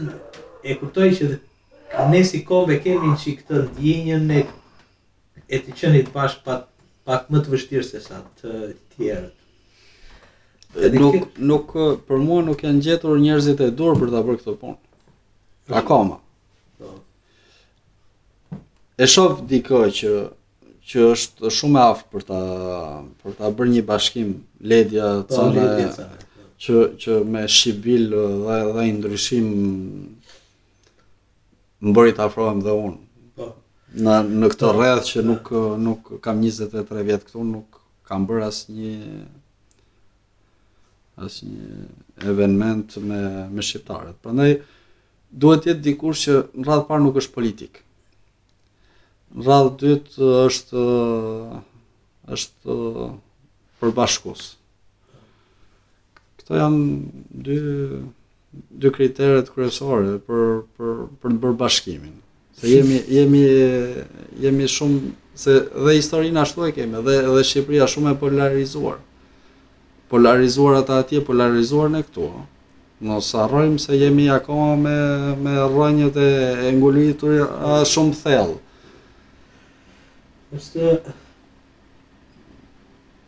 [0.62, 1.28] e kuptoj që
[2.12, 4.42] ne si kombe kemi që këtë ndjenjën e,
[5.54, 6.66] e të qenit pash pat,
[7.08, 8.56] pak më të vështirë se sa të
[8.94, 9.38] tjerët.
[10.94, 11.24] Nuk, kër...
[11.50, 11.72] nuk,
[12.08, 14.78] për mua nuk janë gjetur njerëzit e dur për të bërë këtë punë.
[15.82, 16.20] Akoma.
[16.80, 16.94] Po.
[19.02, 20.12] E shof diko që
[20.92, 22.38] që është shumë e aftë për ta
[23.22, 24.32] për ta bërë një bashkim
[24.68, 26.48] ledja të po, po.
[26.64, 29.46] që që me shibil dhe dhe ndryshim
[31.82, 32.98] më bëri të afrohem dhe unë.
[33.38, 33.46] Po.
[34.06, 35.48] Në, në këtë rreth që nuk,
[35.82, 38.94] nuk kam 23 vjetë këtu, nuk kam bërë asë një
[41.26, 42.56] asë një event
[43.08, 43.20] me,
[43.52, 44.16] me shqiptarët.
[44.24, 44.54] Për ndaj,
[45.32, 47.82] duhet jetë dikur që në radhë parë nuk është politikë.
[49.36, 50.84] Në radhë dytë është
[52.32, 52.78] është
[53.82, 54.46] përbashkus.
[56.40, 56.82] Këto janë
[57.48, 57.60] dy
[58.78, 60.46] dy kriteret kryesore për
[60.76, 62.14] për për të bërë bashkimin.
[62.58, 63.42] Se jemi jemi
[64.44, 65.12] jemi shumë
[65.44, 68.98] se dhe historinë ashtu e kemi dhe dhe Shqipëria është shumë e polarizuar.
[70.12, 72.28] Polarizuar ata atje, polarizuar ne këtu.
[73.08, 74.96] Mos harrojmë se jemi akoma me
[75.46, 77.32] me rrënjët e ngulitur
[77.94, 78.58] shumë thellë.
[80.58, 80.94] Është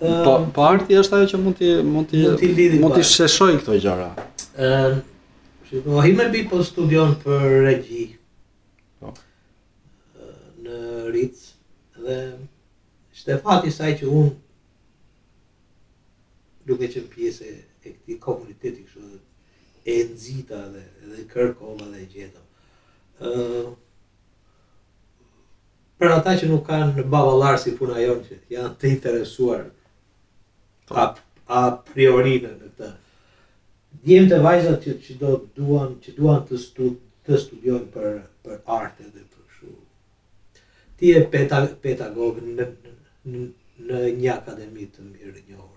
[0.04, 4.08] Po, po arti është ajo që mund të mund të mund të sheshoj këto gjëra.
[4.60, 4.98] Ëm,
[5.82, 8.04] Po, i bi po studion për regji.
[9.00, 9.10] Po.
[10.62, 11.48] Në Ritz.
[11.98, 12.18] Dhe
[13.12, 14.32] shte fati saj që unë
[16.68, 17.56] duke qënë pjesë e
[17.94, 19.20] këti komuniteti kështu dhe
[19.90, 22.42] e nëzita dhe, dhe kërkova dhe gjeta.
[23.24, 23.72] Uh,
[25.98, 29.64] për ata që nuk kanë në bavalar si puna jonë që janë të interesuar
[30.88, 30.98] po.
[30.98, 31.06] a,
[31.46, 32.92] a priorinë në të
[34.02, 36.90] djemë të vajzat që, që do duan, që duan të, stu,
[37.26, 39.74] të studion për, për arte dhe për shu.
[40.98, 42.68] Ti e peta, petagogë në,
[43.32, 43.44] në,
[43.88, 45.70] në një akademi të mirë njohër.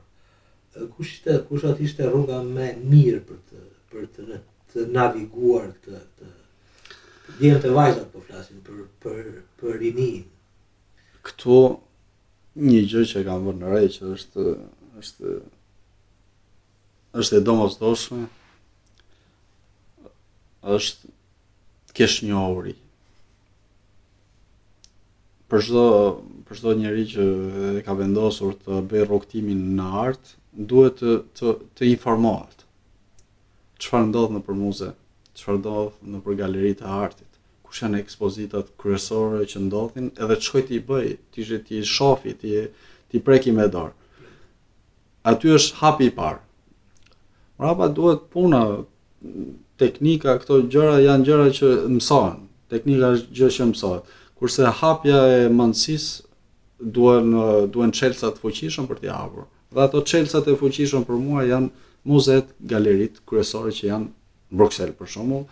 [0.96, 4.42] Kush, të, kush ishte rruga me mirë për të, për të,
[4.74, 9.22] të naviguar të, të djemë të vajzat për po flasin, për, për,
[9.62, 10.26] për rinin?
[11.26, 11.58] Këtu
[12.68, 14.44] një gjë që kam vërë në që është,
[15.02, 15.38] është
[17.20, 17.78] është e domës
[20.68, 21.14] është
[21.90, 22.74] të kesh një ori.
[25.52, 25.64] Për
[26.58, 27.26] çdo njëri që
[27.80, 30.34] e ka vendosur të bëj roktimin në artë,
[30.70, 32.66] duhet të, të, të informohet.
[33.82, 34.92] Qëfar ndodhë në për muze,
[35.38, 37.30] qëfar ndodhë në për galeri të artit,
[37.64, 42.52] ku janë ekspozitat kryesore që ndodhin edhe çoj ti bëj ti ti shofi ti
[43.12, 43.96] ti preki me dorë
[45.32, 46.46] aty është hapi i parë
[47.58, 48.84] mrapa duhet puna,
[49.78, 52.40] teknika, këto gjëra janë gjëra që mësohen,
[52.74, 54.14] teknika është gjë që mësohet.
[54.38, 57.32] Kurse hapja e mundësisë duan
[57.74, 59.48] duan çelësat e fuqishëm për t'i hapur.
[59.74, 61.70] Dhe ato çelësat e fuqishëm për mua janë
[62.10, 65.44] muzeet, galerit kryesore që janë në Bruxelles për shembull,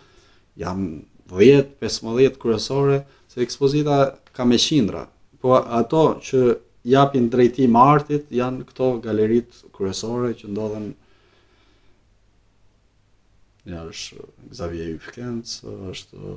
[0.58, 0.90] janë
[1.36, 3.00] 10-15 kryesore
[3.30, 3.96] se ekspozita
[4.34, 5.02] ka me qindra.
[5.42, 6.40] Po ato që
[6.86, 10.92] japin drejtim artit janë këto galerit kryesore që ndodhen
[13.70, 15.56] një është Xavier Yupkens,
[15.90, 16.34] është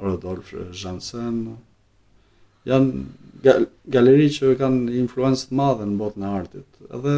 [0.00, 0.52] Rodolf
[0.82, 1.40] Janssen.
[2.68, 6.80] Janë galeri që kanë influencë të madhe në botën e artit.
[6.92, 7.14] Edhe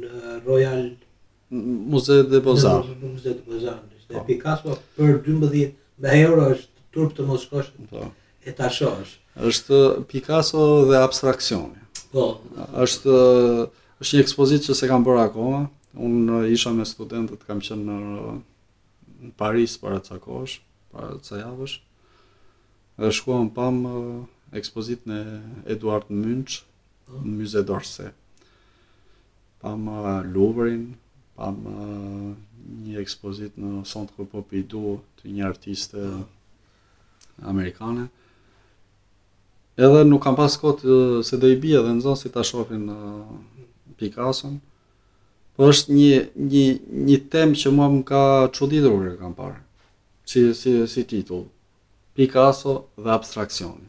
[0.00, 0.82] në Royal
[1.48, 2.82] Muze de Bozar.
[2.90, 3.78] Në, në Muze Bozar.
[3.98, 4.24] Ishte po.
[4.28, 7.48] Picasso për 12 euro është turp të mos
[8.48, 9.16] e ta shohësh.
[9.48, 9.78] Është
[10.10, 11.82] Picasso dhe abstraksioni.
[12.12, 12.28] Po.
[12.84, 13.12] Është
[14.00, 15.60] është një ekspozitë që se kam bërë akoma.
[15.98, 18.34] Unë isha me studentët, kam qenë në,
[19.24, 20.58] në Paris para ca kohësh,
[20.94, 21.76] para ca javësh.
[23.02, 24.00] Dhe shkuam pam uh,
[24.58, 25.10] ekspozit po.
[25.12, 25.18] në
[25.76, 26.60] Eduard Munch
[27.10, 28.12] në Muze d'Orsay.
[29.62, 30.92] Pam uh, Louvre-in,
[31.38, 32.32] pam uh,
[32.86, 36.26] një ekspozitë në Centre Pompidou të një artiste po.
[37.54, 38.06] amerikane
[39.78, 40.80] edhe nuk kam pas kot
[41.24, 43.36] se do i bie edhe zonë si ta shohin uh,
[43.98, 44.58] Picasso-n.
[45.56, 46.18] Po është një
[46.54, 46.64] një
[47.08, 48.20] një temë që mua më ka
[48.58, 49.58] çuditur e kam parë.
[50.26, 51.46] Si si si titull.
[52.18, 53.86] Picasso dhe abstraksioni.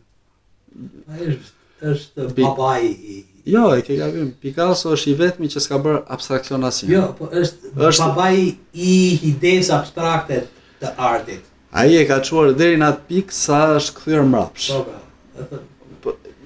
[1.13, 1.91] Ai është
[2.25, 2.43] është Pi...
[2.43, 4.33] babai i Jo, e ke gabim.
[4.43, 8.05] Picasso është i vetmi që s'ka bërë abstraksion asim Jo, po është, është...
[8.05, 8.35] babai
[8.73, 8.95] i
[9.31, 10.43] idejës abstrakte
[10.83, 11.45] të artit.
[11.71, 14.75] Ai e ka çuar deri atë pikë sa është kthyer mbrapsht.
[14.75, 15.65] Po,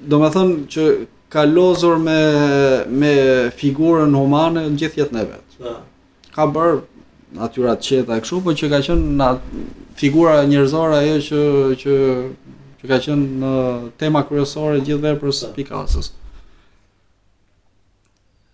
[0.10, 0.84] do me thënë që
[1.34, 2.20] ka lozor me,
[3.04, 3.12] me
[3.60, 5.76] figurën humane në gjithë jetë në vetë.
[6.36, 6.80] Ka bërë
[7.40, 9.30] natyrat qeta e këshu, po që ka qënë
[9.98, 11.42] figura njërzora e që,
[11.82, 11.96] që,
[12.82, 13.54] që ka qënë në
[14.02, 16.12] tema kryesore gjithë verë për Picasso's.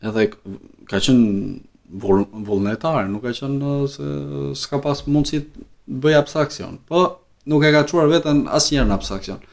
[0.06, 0.30] Edhe
[0.88, 1.32] ka qënë
[2.00, 4.12] vullnetarë, vullnetar, nuk ka qënë se
[4.62, 5.50] s'ka pas mundësit
[5.90, 7.16] bëj abstraksion, po
[7.50, 9.44] nuk e ka quar vetën asë njerë në abstraksion.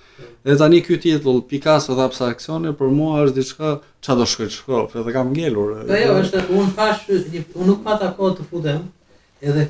[0.44, 3.72] Dhe tani ky titull Picasso dhe abstraksioni për mua është diçka
[4.06, 5.72] ç'a do shkoj shkof, edhe kam ngelur.
[5.90, 7.02] Po jo, është un pash,
[7.58, 8.86] un nuk pata kohë të futem,
[9.50, 9.66] edhe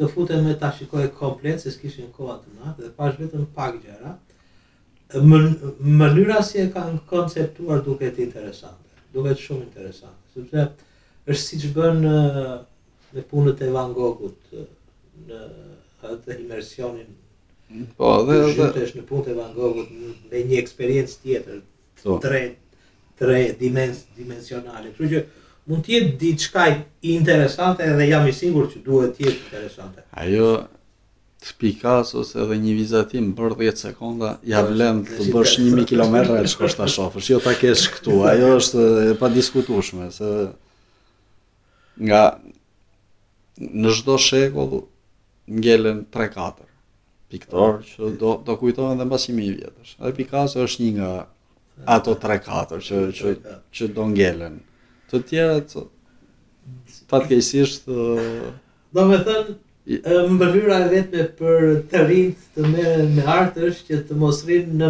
[0.00, 3.76] të futem me ta shikoj komplet se s'kishin kohë atë natë dhe pash vetëm pak
[3.84, 4.14] gjëra.
[6.00, 8.96] Mënyra si e kanë konceptuar duket interesante.
[9.12, 10.64] Duket shumë interesante, sepse
[11.28, 12.02] është siç bën
[13.12, 14.58] me punët e Van Goghut
[15.28, 15.46] në
[16.16, 17.16] atë imersionin
[17.96, 19.90] Po, dhe dhe është në punë Van Goghut
[20.32, 21.58] me një eksperiencë tjetër.
[22.02, 22.16] Po.
[22.24, 22.42] Tre
[23.18, 24.92] tre dimens dimensionale.
[24.96, 25.20] Kështu që
[25.68, 26.66] mund të jetë diçka
[27.14, 30.04] interesante dhe jam i sigurt që duhet të jetë interesante.
[30.22, 30.50] Ajo
[31.60, 36.48] Picasso ose edhe një vizatim për 10 sekonda ja vlen të bësh 1000 kilometra e
[36.50, 37.32] shkosh ta shofsh.
[37.34, 40.32] Jo ta kesh këtu, ajo është e padiskutueshme se
[42.08, 42.22] nga
[43.58, 44.80] në çdo shekull
[45.50, 46.67] ngjelen 3-4
[47.30, 49.90] piktor që do do kujtohen edhe mbas 1000 vjetësh.
[50.00, 51.10] Edhe Picasso është një nga
[51.98, 53.28] ato 3-4 që që
[53.72, 54.56] që, do ngelen.
[55.12, 55.68] Të tjerat
[57.12, 57.94] fatkeqësisht do
[58.96, 59.48] të thënë
[59.88, 59.90] e
[60.88, 61.54] vetme për
[61.90, 62.82] të rinjt të me,
[63.14, 64.88] me artë është që të mos rinë në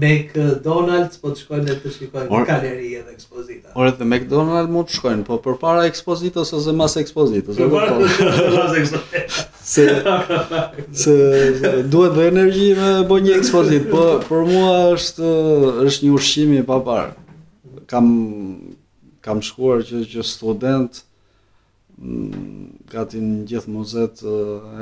[0.00, 3.68] McDonald's, po të shkojnë të shikojnë or, galeri edhe ekspozita.
[3.76, 7.54] Orë dhe McDonald's mund të shkojnë, po për para ekspozitës ose mas ekspozitës.
[7.60, 7.88] Për para
[8.80, 9.44] ekspozitës.
[9.68, 9.84] se
[11.02, 11.14] se
[11.92, 15.28] duhet bë energji me bë një ekspozit, po për mua është
[15.88, 17.10] është një ushqim i papar.
[17.90, 18.06] Kam
[19.24, 21.02] kam shkuar që që student
[22.92, 24.38] gati në gjithë muzet e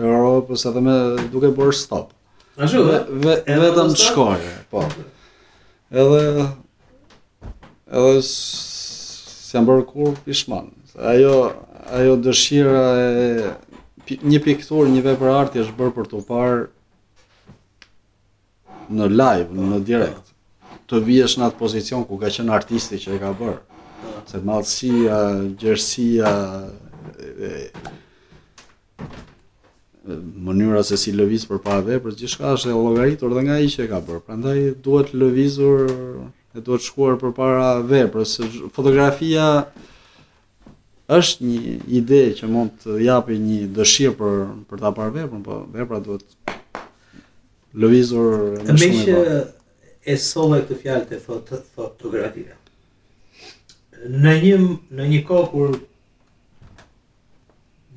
[0.07, 0.97] Europës edhe me
[1.35, 2.13] duke bërë stop.
[2.57, 4.29] Ashtu ve, ve, ve, vetëm të
[4.71, 4.87] po.
[5.91, 6.49] Edhe
[7.87, 10.71] edhe s'jam bërë kur pishman.
[10.97, 11.39] Ajo
[11.97, 13.49] ajo dëshira e
[14.11, 16.65] një pjektur, një vepër arti është bërë për të parë
[18.97, 20.29] në live, në direkt,
[20.87, 23.63] të vijesh në atë pozicion ku ka qenë artisti që e ka bërë.
[24.31, 25.19] Se malësia,
[25.59, 26.31] gjersia,
[27.49, 27.53] e,
[30.47, 33.85] mënyra se si lëviz për para dhe, për është e logaritur dhe nga i që
[33.87, 34.23] e ka bërë.
[34.29, 35.91] Prandaj duhet lëvizur,
[36.55, 39.65] e duhet shkuar për para dhe, për se Fotografia
[41.13, 44.39] është një ide që mund të japi një dëshirë për
[44.71, 46.25] për ta parë veprën, po vepra duhet
[47.77, 48.95] lëvizur më shumë.
[48.97, 49.41] Meqë
[50.03, 52.57] e solle këtë fjalë të fot fotografia.
[54.11, 54.59] Në një
[54.99, 55.79] në një kohë kur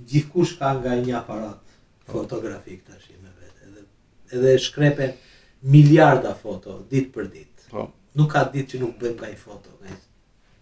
[0.09, 1.63] gjithkush ka nga një aparat
[2.09, 3.81] fotografik tash me vetë, edhe
[4.37, 5.17] edhe shkrepen
[5.75, 7.63] miliarda foto ditë për ditë.
[7.73, 7.89] Po.
[8.17, 9.97] Nuk ka ditë që nuk bëjmë ka një foto, ne.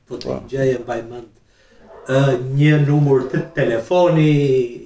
[0.08, 1.02] Po të gjëje mbaj
[2.10, 4.82] një numër të telefoni,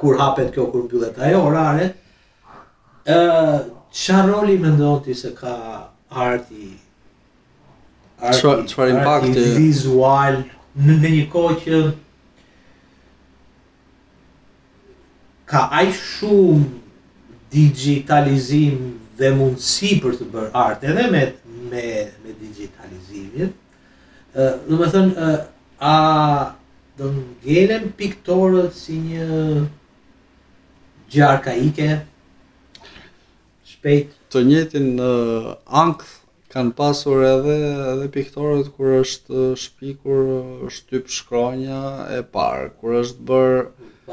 [0.00, 1.90] kur hapet kjo, kur bëllet ajo orare.
[3.92, 5.54] që qa roli me ndonë se ka
[6.08, 6.72] arti,
[8.18, 10.38] arti, arti impact, vizual,
[10.74, 11.82] në, një kohë që
[15.50, 16.80] ka aq shumë
[17.54, 21.26] digitalizim dhe mundësi për të bërë art edhe me
[21.70, 21.84] me
[22.24, 23.52] me digitalizimin.
[24.34, 25.28] Ëh, do të thënë
[25.80, 26.54] a
[26.98, 29.68] do në gjenem piktorët si një
[31.12, 31.88] gjarë ike
[33.68, 34.12] shpejt?
[34.30, 35.08] Të njëtin në
[35.54, 36.04] uh,
[36.54, 37.56] kanë pasur edhe
[37.92, 43.50] edhe piktorët kur është shpikur shtyp shkronja e parë, kur është bër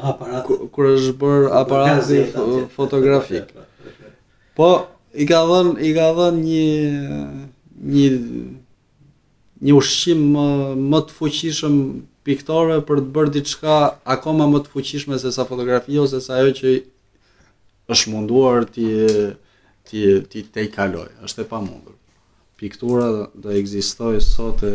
[0.02, 2.22] aparat kur është bër aparati
[2.74, 3.50] fotografik.
[4.56, 4.70] Po
[5.12, 6.76] i ka dhën i ka dhën një
[7.92, 8.10] një
[9.62, 10.46] një ushqim më,
[10.92, 11.76] më të fuqishëm
[12.26, 13.76] piktore për të bërë diçka
[14.16, 16.72] akoma më të fuqishme se sa fotografia ose sa ajo që
[17.94, 18.88] është munduar ti
[19.90, 21.08] ti ti të kaloj.
[21.26, 21.94] Është e pamundur.
[22.58, 24.70] Piktura do të ekzistojë sot e,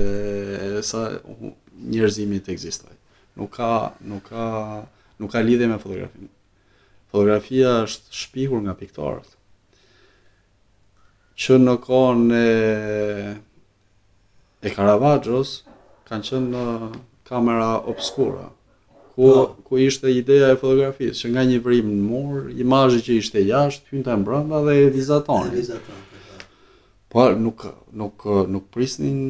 [0.67, 1.05] e sa
[1.77, 2.95] njerëzimi të ekzistojë.
[3.39, 3.69] Nuk ka
[4.11, 4.47] nuk ka
[5.19, 6.31] nuk ka lidhje me fotografinë.
[7.11, 9.31] Fotografia është shpikur nga piktorët.
[11.39, 12.47] Që në kohën e
[14.61, 15.61] e Caravaggio's
[16.07, 16.63] kanë qenë në
[17.27, 18.45] kamera obskura
[19.13, 19.45] ku po.
[19.67, 23.87] ku ishte ideja e fotografisë që nga një vrim në mur, imazhi që ishte jashtë,
[23.91, 25.63] hynte brenda dhe e vizatonte.
[25.75, 25.81] Po.
[27.09, 27.65] po nuk
[27.99, 28.17] nuk
[28.53, 29.21] nuk prisnin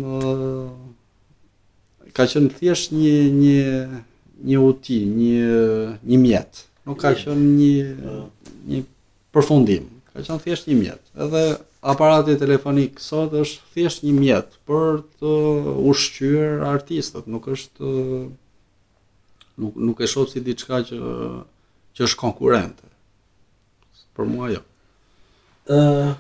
[2.14, 3.62] ka qenë thjesht një një
[4.48, 5.42] një uti, një
[6.08, 6.52] një mjet.
[6.88, 8.18] Nuk ka qenë një po.
[8.70, 8.80] një
[9.34, 9.84] përfundim.
[10.14, 11.02] Ka qenë thjesht një mjet.
[11.18, 11.46] Edhe
[11.82, 15.34] aparati telefonik sot është thjesht një mjet për të
[15.92, 17.92] ushqyer artistët, nuk është
[19.62, 20.98] nuk nuk e shoh si diçka që
[21.98, 22.86] që është konkurrente.
[24.18, 24.60] Për mua jo.
[25.68, 26.12] Ëh, uh,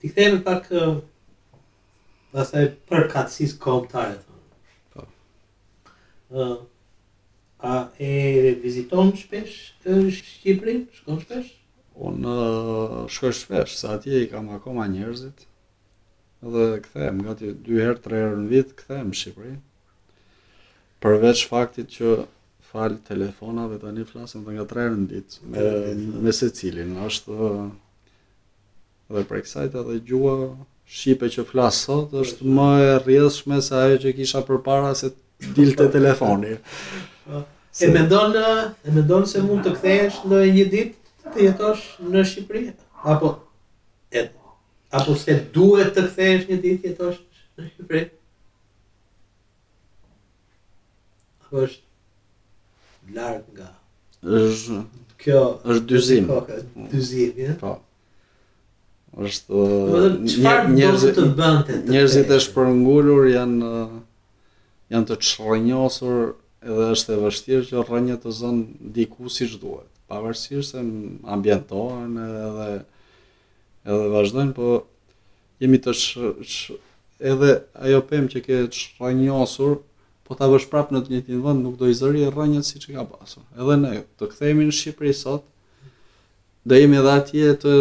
[0.00, 0.96] ti them pak uh,
[2.90, 4.18] për katësis kombëtare.
[4.92, 5.04] Po.
[5.04, 5.04] Ëh,
[6.30, 6.56] uh,
[7.66, 8.14] a e
[8.62, 11.54] viziton shpesh Shqipërinë, shkon shpesh?
[12.04, 15.46] Unë eh, shkoj shpesh, se atje i kam akoma njerëzit,
[16.52, 19.54] dhe këthejmë, nga të dy herë, tre herë në vitë, këthejmë Shqipëri,
[21.02, 22.10] përveç faktit që
[22.68, 25.64] falë telefonave tani flasëm dhe nga tre herë në ditë, me,
[26.26, 27.38] me se cilin, është
[29.16, 30.36] dhe për kësajt edhe gjua
[30.98, 35.10] Shqipe që flasë sot, është më e rrjeshme se ajo që kisha për para se
[35.56, 36.58] dilë të telefoni.
[37.84, 42.66] E me donë se mund të këthejsh në një ditë, të jetosh në Shqipëri
[43.12, 43.30] apo
[44.10, 44.22] e
[44.98, 47.18] apo se duhet të kthehesh një ditë të jetosh
[47.58, 48.04] në Shqipëri?
[51.56, 53.68] Është larg nga.
[54.20, 54.80] Është
[55.22, 56.26] kjo është dyzim.
[56.28, 56.40] Po,
[56.92, 57.52] dyzim, ja.
[57.60, 57.76] Po.
[59.26, 59.66] Është po,
[60.32, 61.76] çfarë njerëz të bënte?
[61.88, 63.70] Njerëzit e shpërngulur janë
[64.92, 66.18] janë të çrënjosur
[66.66, 70.78] edhe është e vështirë që rrënjët të zonë diku si duhet pavarësisht se
[71.34, 72.68] ambientohen edhe
[73.86, 74.86] edhe vazhdojnë, po
[75.62, 76.76] jemi të shë, sh,
[77.22, 77.50] edhe
[77.86, 79.76] ajo pemë që ke shrënjosur,
[80.26, 82.96] po ta vësh prapë në të njëjtin vend, nuk do i zëri rrënjët siç e
[82.96, 83.42] ka pasur.
[83.54, 85.44] Edhe ne të kthehemi në Shqipëri sot,
[86.66, 87.74] do jemi edhe atje të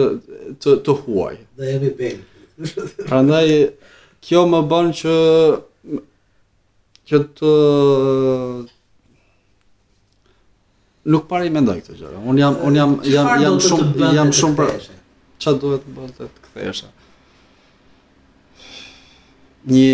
[0.62, 1.40] të, të huaj.
[1.58, 3.50] Do jemi Pra Prandaj
[4.24, 5.16] kjo më bën që
[7.10, 7.50] që të
[11.12, 12.22] nuk parë i mendoj këtë gjëra.
[12.32, 14.72] Un jam un jam jam jam shumë jam shumë për
[15.44, 16.90] ç'a duhet të bëhet të kthesha.
[19.70, 19.94] Një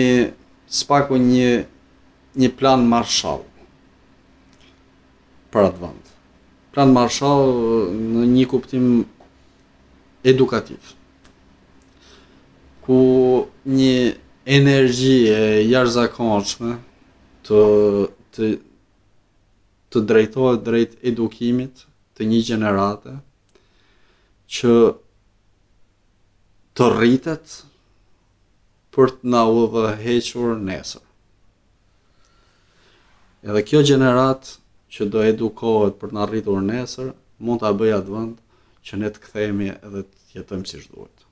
[0.82, 1.52] spaku një
[2.42, 3.44] një plan marshall.
[5.52, 6.12] Për atë vend.
[6.72, 7.50] Plan marshall
[7.92, 8.86] në një kuptim
[10.32, 10.94] edukativ.
[12.88, 13.02] Ku
[13.76, 13.96] një
[14.58, 16.78] energji e jashtëzakonshme
[17.48, 17.62] të
[18.36, 18.54] të
[19.92, 21.82] të drejtohet drejt edukimit
[22.16, 23.16] të një gjenerate
[24.56, 24.76] që
[26.80, 27.58] të rritet
[28.96, 31.04] për të na u dhe hequr nesër.
[33.44, 34.54] Edhe kjo gjenerat
[34.94, 38.34] që do edukohet për të na rritur nesër, mund të abëja të vënd
[38.88, 41.24] që ne të këthejmi edhe të jetëm si shduhet.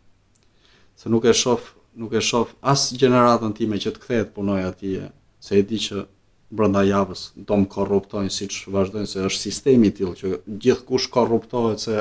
[0.99, 5.12] Se nuk e shof, nuk e shof asë gjeneratën time që të këthejt punoj atje,
[5.39, 6.03] se e di që
[6.50, 11.84] brenda javës do të korruptojnë siç vazhdojnë se është sistemi i tillë që gjithkush korruptohet
[11.84, 12.00] se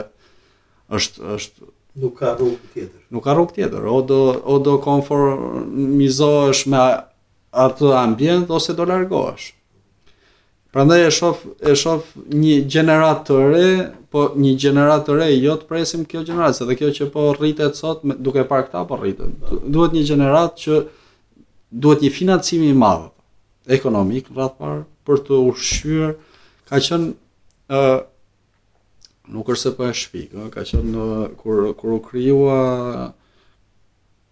[0.97, 1.69] është është
[2.03, 3.03] nuk ka rrugë tjetër.
[3.13, 3.85] Nuk ka rrugë tjetër.
[3.85, 6.87] O do o do konformizohesh me
[7.67, 9.53] atë ambient ose do largohesh.
[10.73, 13.69] Prandaj e shoh e shoh një gjenerat të re,
[14.13, 17.29] po një gjenerat të re jo të presim kjo gjenerat, se dhe kjo që po
[17.39, 19.53] rritet sot duke parë këta po rritet.
[19.67, 20.83] Duhet një gjenerat që
[21.73, 23.09] duhet një financim i madh
[23.69, 26.15] ekonomik në parë për të ushqyer
[26.69, 27.11] ka qenë
[27.69, 27.83] ë
[29.35, 32.59] nuk është se po e shpikë, ka qenë uh, kur kur u kryua,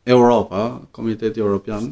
[0.08, 0.62] Europa,
[0.96, 1.90] Komiteti Evropian,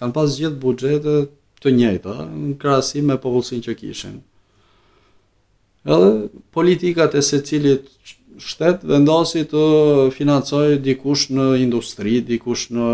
[0.00, 1.14] kanë pas gjithë buxhete
[1.62, 4.16] të njëta, në krahasim me popullsinë që kishin.
[5.86, 6.08] Edhe
[6.54, 7.86] politikat e secilit
[8.42, 9.62] shtet vendosi të
[10.14, 12.88] financojë dikush në industri, dikush në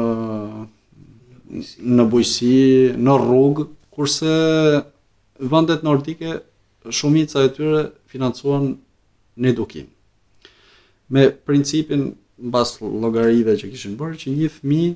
[1.97, 4.85] në bujësi, në rrugë, kurse
[5.41, 6.41] vendet nordike
[6.97, 7.81] shumica e tyre
[8.13, 8.77] financuan
[9.39, 9.89] në edukim.
[11.15, 12.13] Me principin
[12.49, 14.93] mbas llogarive që kishin bërë që një fëmijë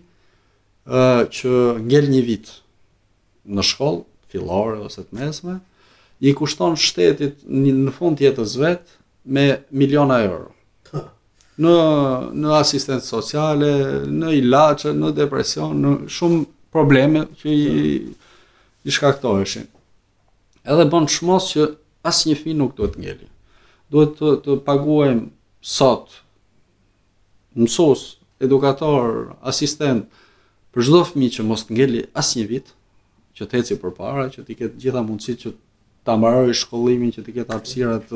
[0.86, 1.50] ë që
[1.88, 2.54] ngel një vit
[3.56, 5.56] në shkollë fillore ose të mesme,
[6.22, 8.94] i kushton shtetit në fund jetës vet
[9.26, 9.48] me
[9.78, 10.48] miliona euro.
[11.62, 11.74] Në
[12.42, 13.72] në asistencë sociale,
[14.20, 17.94] në ilaçe, në depresion, në shumë probleme që i,
[18.84, 19.66] i shkaktoheshin.
[20.66, 21.66] Edhe bën shmos që
[22.06, 23.28] asë një fi nuk duhet ngeli.
[23.92, 25.22] Duhet të, të paguajm
[25.60, 26.20] sot
[27.58, 28.02] mësos,
[28.42, 30.06] edukator, asistent,
[30.72, 32.72] për shdo fëmijë që mos të ngeli asë një vit,
[33.36, 35.52] që të heci për para, që t'i ketë gjitha mundësit që
[36.08, 38.14] t'a mbarojë shkollimin, që t'i ketë apsirat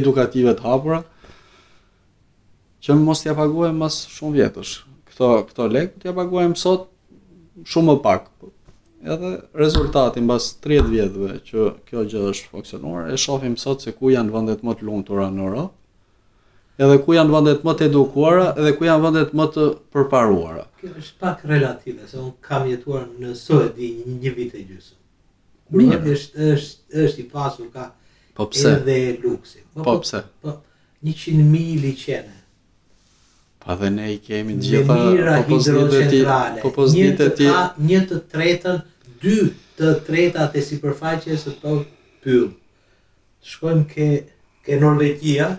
[0.00, 1.02] edukative të hapura,
[2.82, 4.72] që mos t'ja paguajmë mas shumë vjetësh.
[5.12, 6.88] Këto, kto lekë t'ja paguajmë sot
[7.68, 8.30] shumë më pak,
[9.04, 14.10] edhe rezultati mbas 30 vjetëve që kjo gjë është funksionuar, e shohim sot se ku
[14.10, 15.74] janë vendet më të lumtura në Europë,
[16.78, 20.64] edhe ku janë vendet më të edukuara edhe ku janë vendet më të përparuara.
[20.80, 24.96] Kjo është pak relative, se un kam jetuar në Suedi një, një vit e gjysmë.
[25.68, 27.90] Mirë, është është është i pasur ka
[28.38, 28.76] po pse?
[28.78, 29.60] edhe luksi.
[29.74, 30.24] Po, po pse?
[30.40, 32.37] Po, po 100.000 liçene.
[33.68, 37.48] A dhe ne i kemi një gjitha popozitët e ti.
[37.90, 38.78] Një të tretën,
[39.20, 39.34] dy
[39.76, 41.84] të tretat të si përfaqe e së të tokë
[42.24, 42.48] pyllë.
[43.50, 44.08] Shkojmë ke,
[44.64, 45.50] ke Norvegia,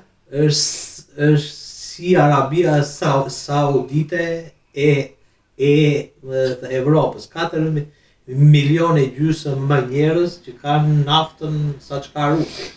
[0.47, 6.49] është është si Arabia Saudite e, e, e
[6.81, 7.29] Evropës.
[7.29, 7.85] 4
[8.49, 12.69] milion e gjysë më njerës që kanë naftën sa qëka rukë.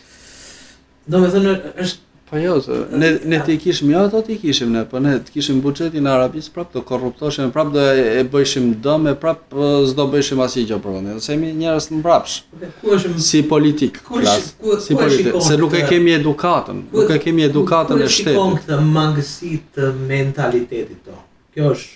[1.11, 1.57] Do me thënë,
[1.87, 5.18] është Po jo, se, ne ne ti kishim jo ato ti kishim ne, po ne
[5.20, 9.43] të kishim buxhetin e Arabisë prap të korruptoshim, prap do e bëshim dëm e prap
[9.91, 12.37] s'do bëshim asgjë gjë për se mi njerëz të mbrapsh.
[12.80, 14.01] Ku është si politik?
[14.09, 15.28] Ku është si politik?
[15.45, 18.41] Se nuk e kemi edukatën, nuk e kemi edukatën e shtetit.
[18.41, 21.18] Ku është këtë mangësi të mentalitetit to?
[21.53, 21.93] Kjo është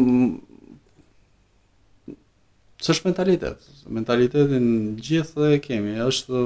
[2.89, 3.69] s'është mentalitet.
[3.99, 6.45] Mentalitetin gjithë e kemi, është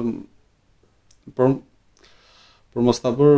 [1.32, 1.54] për
[2.74, 3.36] për mos ta bër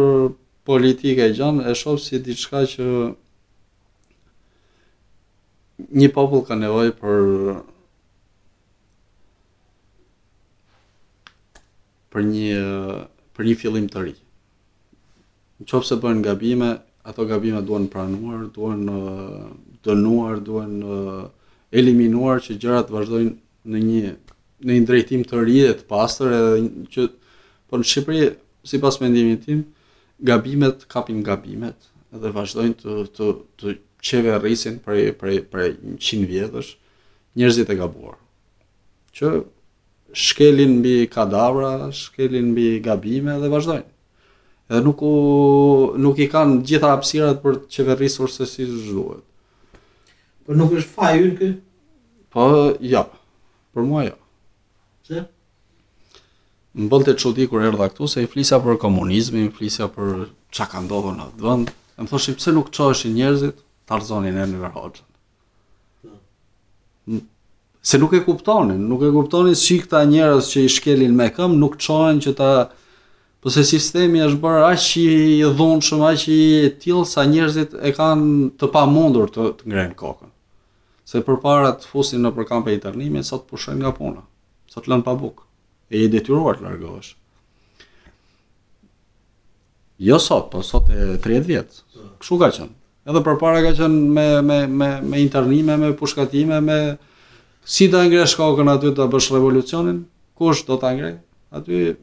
[0.66, 2.86] politikë e gjën, e shoh si diçka që
[6.00, 7.20] një popull ka nevojë për
[12.14, 12.64] për një
[13.36, 14.14] për një fillim të ri.
[15.60, 16.70] Nëse bëhen gabime,
[17.04, 18.82] ato gabime duan pranuar, duan
[19.84, 20.74] dënuar, duan
[21.76, 23.36] eliminuar që gjërat vazhdojnë
[23.74, 24.16] në një
[24.66, 27.02] në një drejtim të ri dhe të pastër edhe që
[27.70, 28.26] Por në Shqipëri,
[28.66, 29.62] si pas mendimin tim,
[30.28, 31.88] gabimet kapin gabimet
[32.22, 33.30] dhe vazhdojnë të, të,
[33.60, 33.74] të
[34.10, 35.00] qeve rrisin për,
[35.50, 35.66] për,
[35.98, 36.70] 100 vjetësh
[37.40, 38.16] njerëzit e gabuar.
[39.16, 39.32] Që
[40.26, 43.88] shkelin mbi kadavra, shkelin mbi gabime dhe vazhdojnë.
[44.70, 45.10] Edhe nuk, u,
[46.02, 49.22] nuk i kanë gjitha apsirat për të qeve rrisur se si zhduhet.
[50.46, 51.52] Por nuk është fajur kë?
[52.34, 52.48] Po,
[52.94, 53.04] ja.
[53.74, 54.16] Për mua ja.
[55.06, 55.22] Se?
[56.76, 60.80] më qëti çudi kur erdha këtu se i flisa për i flisa për çka ka
[60.84, 61.70] ndodhur në atë vend.
[61.98, 65.06] Më thoshi pse nuk çoheshin njerëzit të arzonin Enver Hoxhën.
[67.06, 67.20] Hmm.
[67.82, 71.56] Se nuk e kuptonin, nuk e kuptonin si këta njerëz që i shkelin me këm,
[71.56, 72.50] nuk çohen që ta
[73.40, 75.08] pse po sistemi është bërë aq i
[75.56, 76.42] dhunshëm, aq i
[76.80, 80.28] till sa njerëzit e kanë të pamundur të, të ngrenë kokën.
[81.08, 84.26] Se përpara të fusin nëpër kampe internimi, sot pushojnë nga puna.
[84.68, 85.45] Sot lën pa bukë
[85.90, 87.12] e i detyruar të largohesh.
[90.02, 91.78] Jo sot, po sot e 30 vjet.
[92.20, 92.72] Kshu ka qenë.
[93.06, 96.78] Edhe përpara ka qenë me me me me internime, me pushkatime, me
[97.64, 100.02] si ta ngresh kokën aty ta bësh revolucionin,
[100.36, 101.16] kush do ta ngrej?
[101.54, 101.96] Aty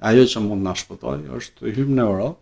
[0.00, 2.40] ajo që mund na shpëtoj është të hymë në Europë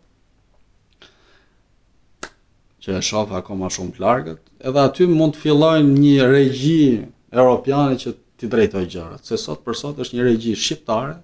[2.86, 6.90] që e shofë akoma shumë të largët, edhe aty mund të fillojnë një regji
[7.34, 11.14] europiani që të ti drejtoj gjërat, se sot për sot është një regji shqiptare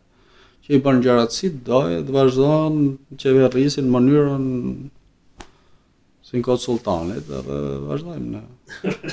[0.67, 2.75] që i bën gjërat si dojë dhe vazhdon
[3.21, 4.47] që vetë rrisin mënyrën
[6.27, 6.45] si në
[7.29, 7.39] dhe
[7.87, 8.41] vazhdojmë në.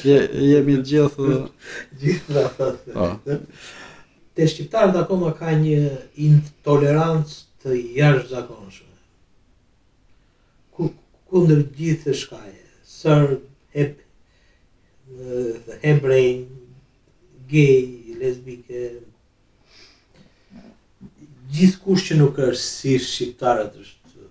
[0.07, 0.17] Je,
[0.53, 1.27] jemi të gjithë
[2.01, 2.65] gjithë dhe po.
[4.37, 5.83] Te shqiptarë dhe akoma ka një
[6.25, 7.69] intolerancë të
[7.99, 8.95] jashtë zakonshme.
[11.31, 13.33] Kundër gjithë shkaje, sërë,
[15.83, 16.49] hebrejnë,
[17.51, 17.79] gay,
[18.19, 18.89] lesbike,
[21.51, 24.27] gjithë kush që nuk është si shqiptarët është.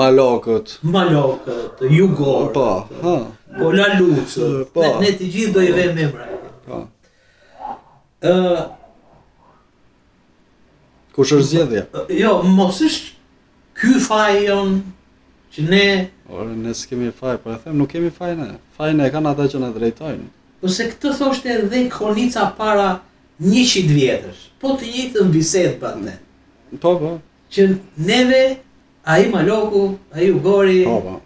[0.00, 0.74] Malokët.
[0.90, 2.56] Malokët, jugorët.
[2.56, 3.14] Po, ha.
[3.58, 4.48] Po, la lucë.
[4.74, 4.86] Po.
[5.02, 6.40] Ne, të gjithë do i vej me mbra.
[6.64, 6.80] Po.
[8.24, 8.62] Uh,
[11.14, 11.84] kush është zjedhja?
[12.18, 13.12] Jo, mos është
[13.78, 14.74] ky fajë jon
[15.54, 15.84] që ne...
[16.32, 18.56] Orë, ne s'kemi faj, për po e them, nuk kemi faj ne.
[18.56, 20.24] e kanë ata që na drejtojnë
[20.64, 22.86] ose po këtë thoshte edhe kronica para
[23.42, 24.44] 100 vjetësh.
[24.62, 26.14] Po të njëjtën bisedë pa ne.
[26.80, 27.10] Po po.
[27.52, 27.66] Që
[28.08, 28.44] neve
[29.06, 29.82] ai maloku,
[30.16, 30.80] ai ugori.
[30.88, 31.18] Po po.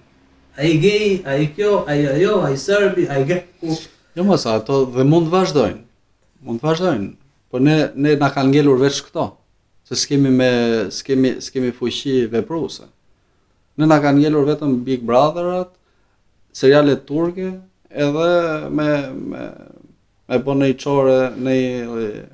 [0.59, 3.77] Ai gay, ai kjo, ai ajo, ai serbi, ai greku.
[4.19, 5.83] Jo mos ato dhe mund të vazhdojnë.
[6.47, 7.11] Mund të vazhdojnë.
[7.49, 9.29] Po ne ne na kanë ngelur vetë këto.
[9.89, 10.51] Se s'kemi me
[10.93, 12.91] s'kemi s'kemi fuqi vepruese.
[13.79, 15.71] Ne na kanë ngelur vetëm Big Brotherat,
[16.53, 17.53] serialet turke,
[17.91, 19.45] edhe me me
[20.29, 22.25] me bënë një çore në një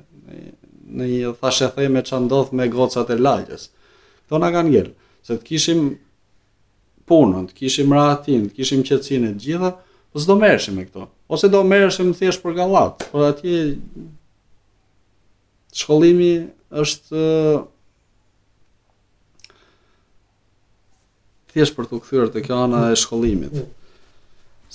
[0.95, 3.69] në një thashë the me çan ndodh me gocat e lagjës.
[4.27, 4.89] Kto na kanë ngel,
[5.25, 5.81] se të kishim
[7.07, 9.71] punën, të kishim rahatin, të kishim qetësinë të gjitha,
[10.11, 11.07] po s'do merreshim me këto.
[11.29, 13.77] Ose do merreshim thjesht për gallat, por atje
[15.75, 16.31] shkollimi
[16.71, 17.21] është
[21.53, 23.63] thjesht për të kthyer te kjo ana e shkollimit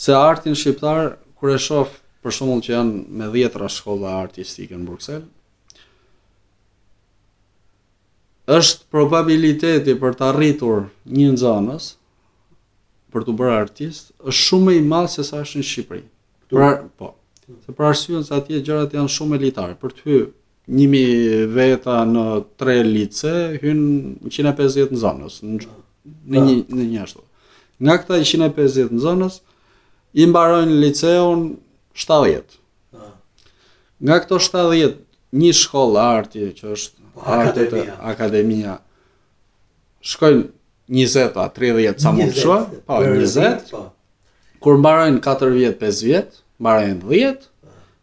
[0.00, 1.02] se artin shqiptar
[1.38, 1.90] kur e shoh
[2.24, 5.26] për shembull që janë me 10ra shkolla artistike në Bruksel
[8.58, 10.86] është probabiliteti për të arritur
[11.16, 11.88] një nxënës
[13.12, 16.02] për të bërë artist është shumë më i madh se sa është në Shqipëri.
[16.54, 17.08] pra, po.
[17.66, 19.74] Se për arsyeën se atje gjërat janë shumë elitare.
[19.82, 20.26] Për të hyrë
[20.78, 22.24] 1000 veta në
[22.62, 23.32] 3 lice
[23.62, 23.80] hyn
[24.30, 25.56] 150 nxënës në
[26.30, 27.24] në një në një ashtu.
[27.82, 29.40] Nga këta 150 nxënës,
[30.12, 31.44] i mbarojnë liceun
[31.94, 32.58] 70.
[32.94, 33.12] Ah.
[34.02, 34.96] Nga këto 70,
[35.36, 38.78] një shkollë arti, që është po, arti akademia,
[40.02, 40.48] shkojnë
[40.90, 43.84] 20-30, sa mu shua, pa, 20, pa.
[44.60, 47.46] kur mbarojnë 4-5 vjet, mbarojnë 10,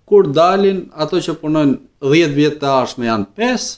[0.07, 3.71] kur dalin ato që punojnë 10 vjet të ashme janë 5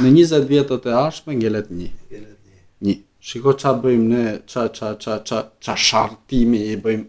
[0.00, 2.38] në 20 vjet të ashme ngelet 1 ngelet
[2.80, 5.20] 1 1 shikoj ça bëjmë ne ça ça ça
[5.62, 7.04] ça çartimi i bëjmë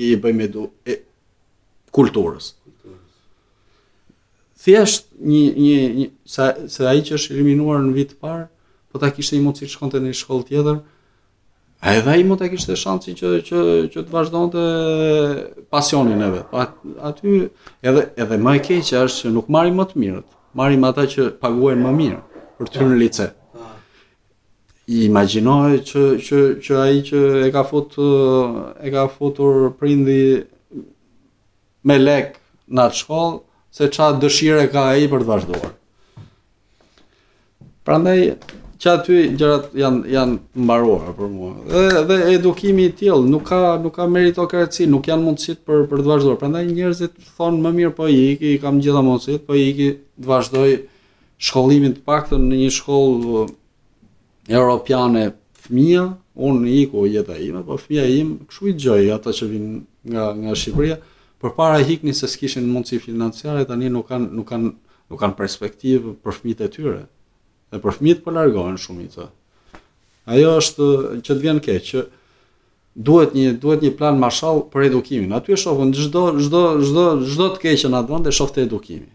[0.00, 0.94] i bëjmë edu e
[1.94, 2.54] kulturës.
[4.60, 8.46] Thjesht një një një sa se ai që është eliminuar në vit parë,
[8.92, 10.80] po ta kishte një mundësi të shkonte në një shkollë tjetër.
[11.80, 13.60] A edhe ai mund ta kishte shansin që që
[13.94, 14.64] që të vazhdonte
[15.72, 16.50] pasionin e vet.
[16.52, 16.64] Po
[17.08, 17.38] aty
[17.88, 20.28] edhe edhe më e keq është që nuk marrim më të mirët.
[20.60, 22.22] Marrim ata që paguajnë më mirë
[22.58, 23.36] për të në licencë
[24.90, 27.94] imagjinoj që që që ai që e ka fut
[28.82, 30.22] e ka futur prindi
[31.86, 32.34] me lek
[32.74, 33.36] në atë shkollë
[33.78, 35.68] se ça dëshire ka ai për të vazhduar.
[37.86, 38.16] Prandaj
[38.82, 41.52] që aty gjërat janë janë mbaruar për mua.
[41.70, 46.02] Dhe dhe edukimi i tillë nuk ka nuk ka meritokraci, nuk janë mundësit për për
[46.02, 46.38] të vazhduar.
[46.42, 50.30] Prandaj njerëzit thonë më mirë po i iki, kam gjitha mundësit, po i iki të
[50.32, 50.74] vazhdoj
[51.40, 53.46] shkollimin të paktën në një shkollë
[54.48, 55.32] europiane
[55.64, 56.06] fëmija,
[56.40, 59.48] unë i ku jetë a ime, po fëmija i imë këshu i gjojë ata që
[59.50, 59.72] vinë
[60.10, 60.96] nga, nga Shqipëria,
[61.40, 64.70] për para i hikni se s'kishin mundësi financiare, tani nuk kanë kan,
[65.20, 67.02] kan perspektivë për fëmijët e tyre,
[67.70, 69.28] dhe për fëmijët për po largohen shumë i të.
[70.30, 70.88] Ajo është
[71.26, 72.02] që të vjenë keqë,
[73.00, 75.32] duhet një duhet një plan marshall për edukimin.
[75.36, 79.08] Aty e shohun çdo çdo çdo çdo të keqën në atë vend e shoftë edukimi.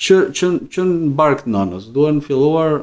[0.00, 2.80] Që që që në bark nanës duhen filluar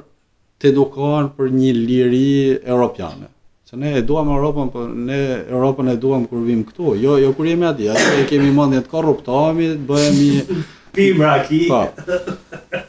[0.61, 2.29] të edukohen për një liri
[2.65, 3.27] europiane.
[3.67, 5.17] Se ne e duam Europën, për po ne
[5.51, 8.83] Europën e duam kur vim këtu, jo, jo kur jemi atje, atë e kemi mundin
[8.85, 10.61] të korruptohemi, të bëhemi...
[10.95, 11.59] Pim raki.
[11.67, 11.81] Pa.
[11.91, 12.85] Po.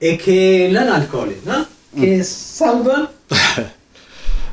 [0.00, 0.34] e ke
[0.74, 1.60] lën alkoholin, në?
[1.96, 2.28] Ke mm.
[2.32, 3.06] salbën?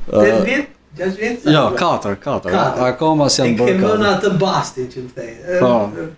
[0.03, 0.69] Të vitë?
[0.93, 1.49] Gjash vjetë?
[1.49, 2.49] Jo, 4, 4.
[2.85, 5.61] Akoma si janë bërë E kemë në atë basti, që më thejë.
[5.63, 6.09] Po.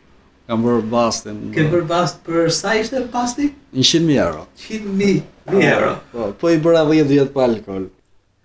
[0.45, 1.37] Kam bërë bastin.
[1.55, 3.47] Ke bërë bast për sa ishte bastin?
[3.73, 4.43] 100.000 euro.
[4.61, 5.93] 100.000 euro.
[6.11, 7.87] Po, po i bëra 10 vjet pa alkol.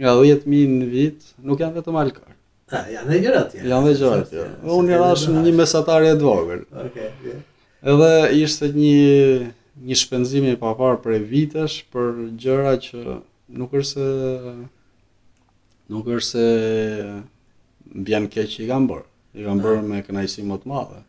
[0.01, 2.31] Nga 10.000 në vit nuk janë vetëm alkol.
[2.73, 3.69] Ja, janë edhe gjërat tjera.
[3.75, 4.53] Janë gjëra gjërat tjera.
[4.79, 6.63] Unë jash një mesatar i vogël.
[6.87, 7.11] Okej.
[7.93, 8.95] Edhe ishte një
[9.81, 12.09] një shpenzim i papar për vitesh për
[12.41, 13.19] gjëra që
[13.61, 14.57] nuk është se
[15.93, 16.49] nuk është se
[18.09, 19.05] bien keq që i kam bërë.
[19.37, 21.05] I kam bërë me kënaqësi më të madhe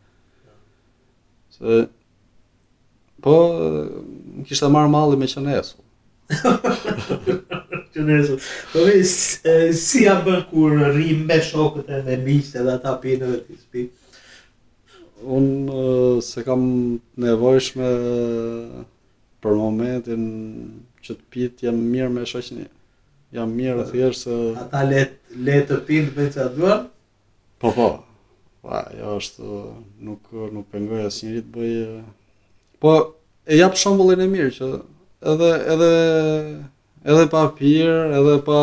[3.22, 3.34] po,
[4.36, 5.74] më kishte marrë malli me qënesu.
[7.94, 8.38] qënesu.
[8.72, 9.56] Po, e,
[9.86, 13.58] si a bërë kur rri me shokët e miqtë miste dhe ata pinë dhe t'i
[13.62, 13.84] spi?
[15.36, 16.62] Unë se kam
[17.22, 17.90] nevojshme
[19.42, 20.24] për momentin
[21.02, 22.66] që të pitë jam mirë me shoqëni.
[23.32, 25.14] Jam mirë thjesht se ata let
[25.46, 26.88] let të pinë me çfarë duan.
[27.62, 27.90] Po po.
[28.62, 29.46] Pa, jo është
[30.06, 31.72] nuk nuk pengoj asnjë të bëj.
[32.78, 32.92] Po
[33.50, 34.68] e jap shembullin e mirë që
[35.32, 35.88] edhe edhe
[37.10, 37.90] edhe pa pir,
[38.20, 38.60] edhe pa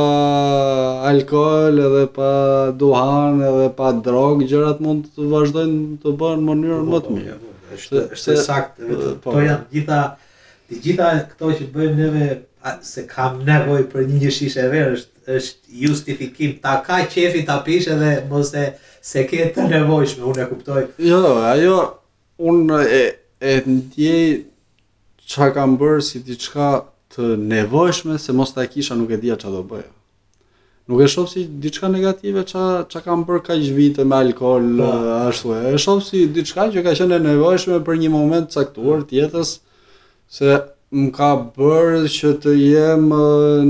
[1.11, 2.29] alkool, edhe pa
[2.79, 7.39] duhan, edhe pa drog, gjërat mund të vazhdojnë të bëhen në mënyrë më të mirë.
[7.79, 10.01] Është është saktë, po janë të gjitha
[10.69, 12.29] të gjitha këto që bëjmë neve
[12.87, 17.59] se kam nevojë për një gjë shishe verë, është është justifikim ta ka qefi ta
[17.67, 18.65] pish edhe mos e
[19.01, 20.83] se ke të nevojshme, unë e kuptoj.
[21.09, 21.75] Jo, ajo,
[22.39, 23.03] unë e,
[23.39, 24.25] e ndjej
[25.29, 26.79] që kam bërë si diçka
[27.13, 29.89] të nevojshme, se mos ta kisha nuk e dhja që do bëja.
[30.89, 34.91] Nuk e shof si diçka negative që, që kam bërë ka vite me alkohol, po.
[35.29, 39.59] ashtu e, e si diçka që ka qenë nevojshme për një moment caktuar tjetës,
[40.29, 40.57] se
[40.89, 43.09] më ka bërë që të jem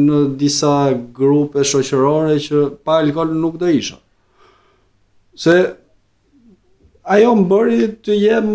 [0.08, 0.74] në disa
[1.16, 4.00] grupe shoqërore që pa alkohol nuk do isha.
[4.00, 4.08] Mm
[5.40, 5.54] se
[7.16, 8.50] ajo më bëri të jem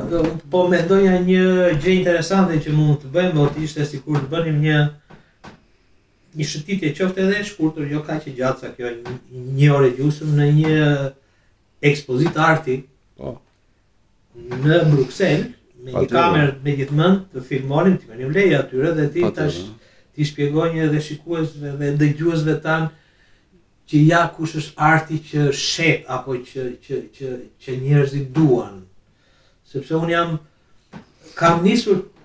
[0.51, 4.57] po mendoj një gjë interesante që mund të bëjmë, do të ishte kur të bënim
[4.65, 4.79] një
[6.37, 8.91] një shëtitje qoftë edhe shkurtër, jo ka që gjatë sa kjo
[9.57, 10.77] një orë gjusëm në një
[11.89, 12.75] ekspozit arti
[13.17, 13.33] po.
[14.61, 15.47] në Bruxelles,
[15.81, 19.63] me një kamerë me gjithmonë të filmonim, ti merrni leje atyre dhe ti tash
[20.13, 22.85] ti shpjegon edhe shikuesve dhe dëgjuesve tan
[23.89, 27.31] që ja kush është arti që shet apo që që që
[27.63, 28.81] që njerëzit duan.
[29.65, 30.37] Sepse un jam
[31.37, 32.03] kam nisur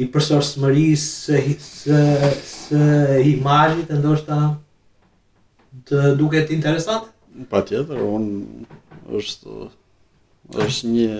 [0.00, 1.98] i përsor smëris se se
[2.44, 4.40] se i marrit ndoshta
[5.88, 7.10] të duket interesant?
[7.50, 8.24] Patjetër, un
[9.18, 9.68] është
[10.62, 11.10] është një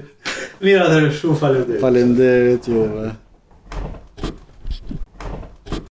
[0.62, 1.82] Mirë atë shumë faleminderit.
[1.88, 4.02] Faleminderit juve.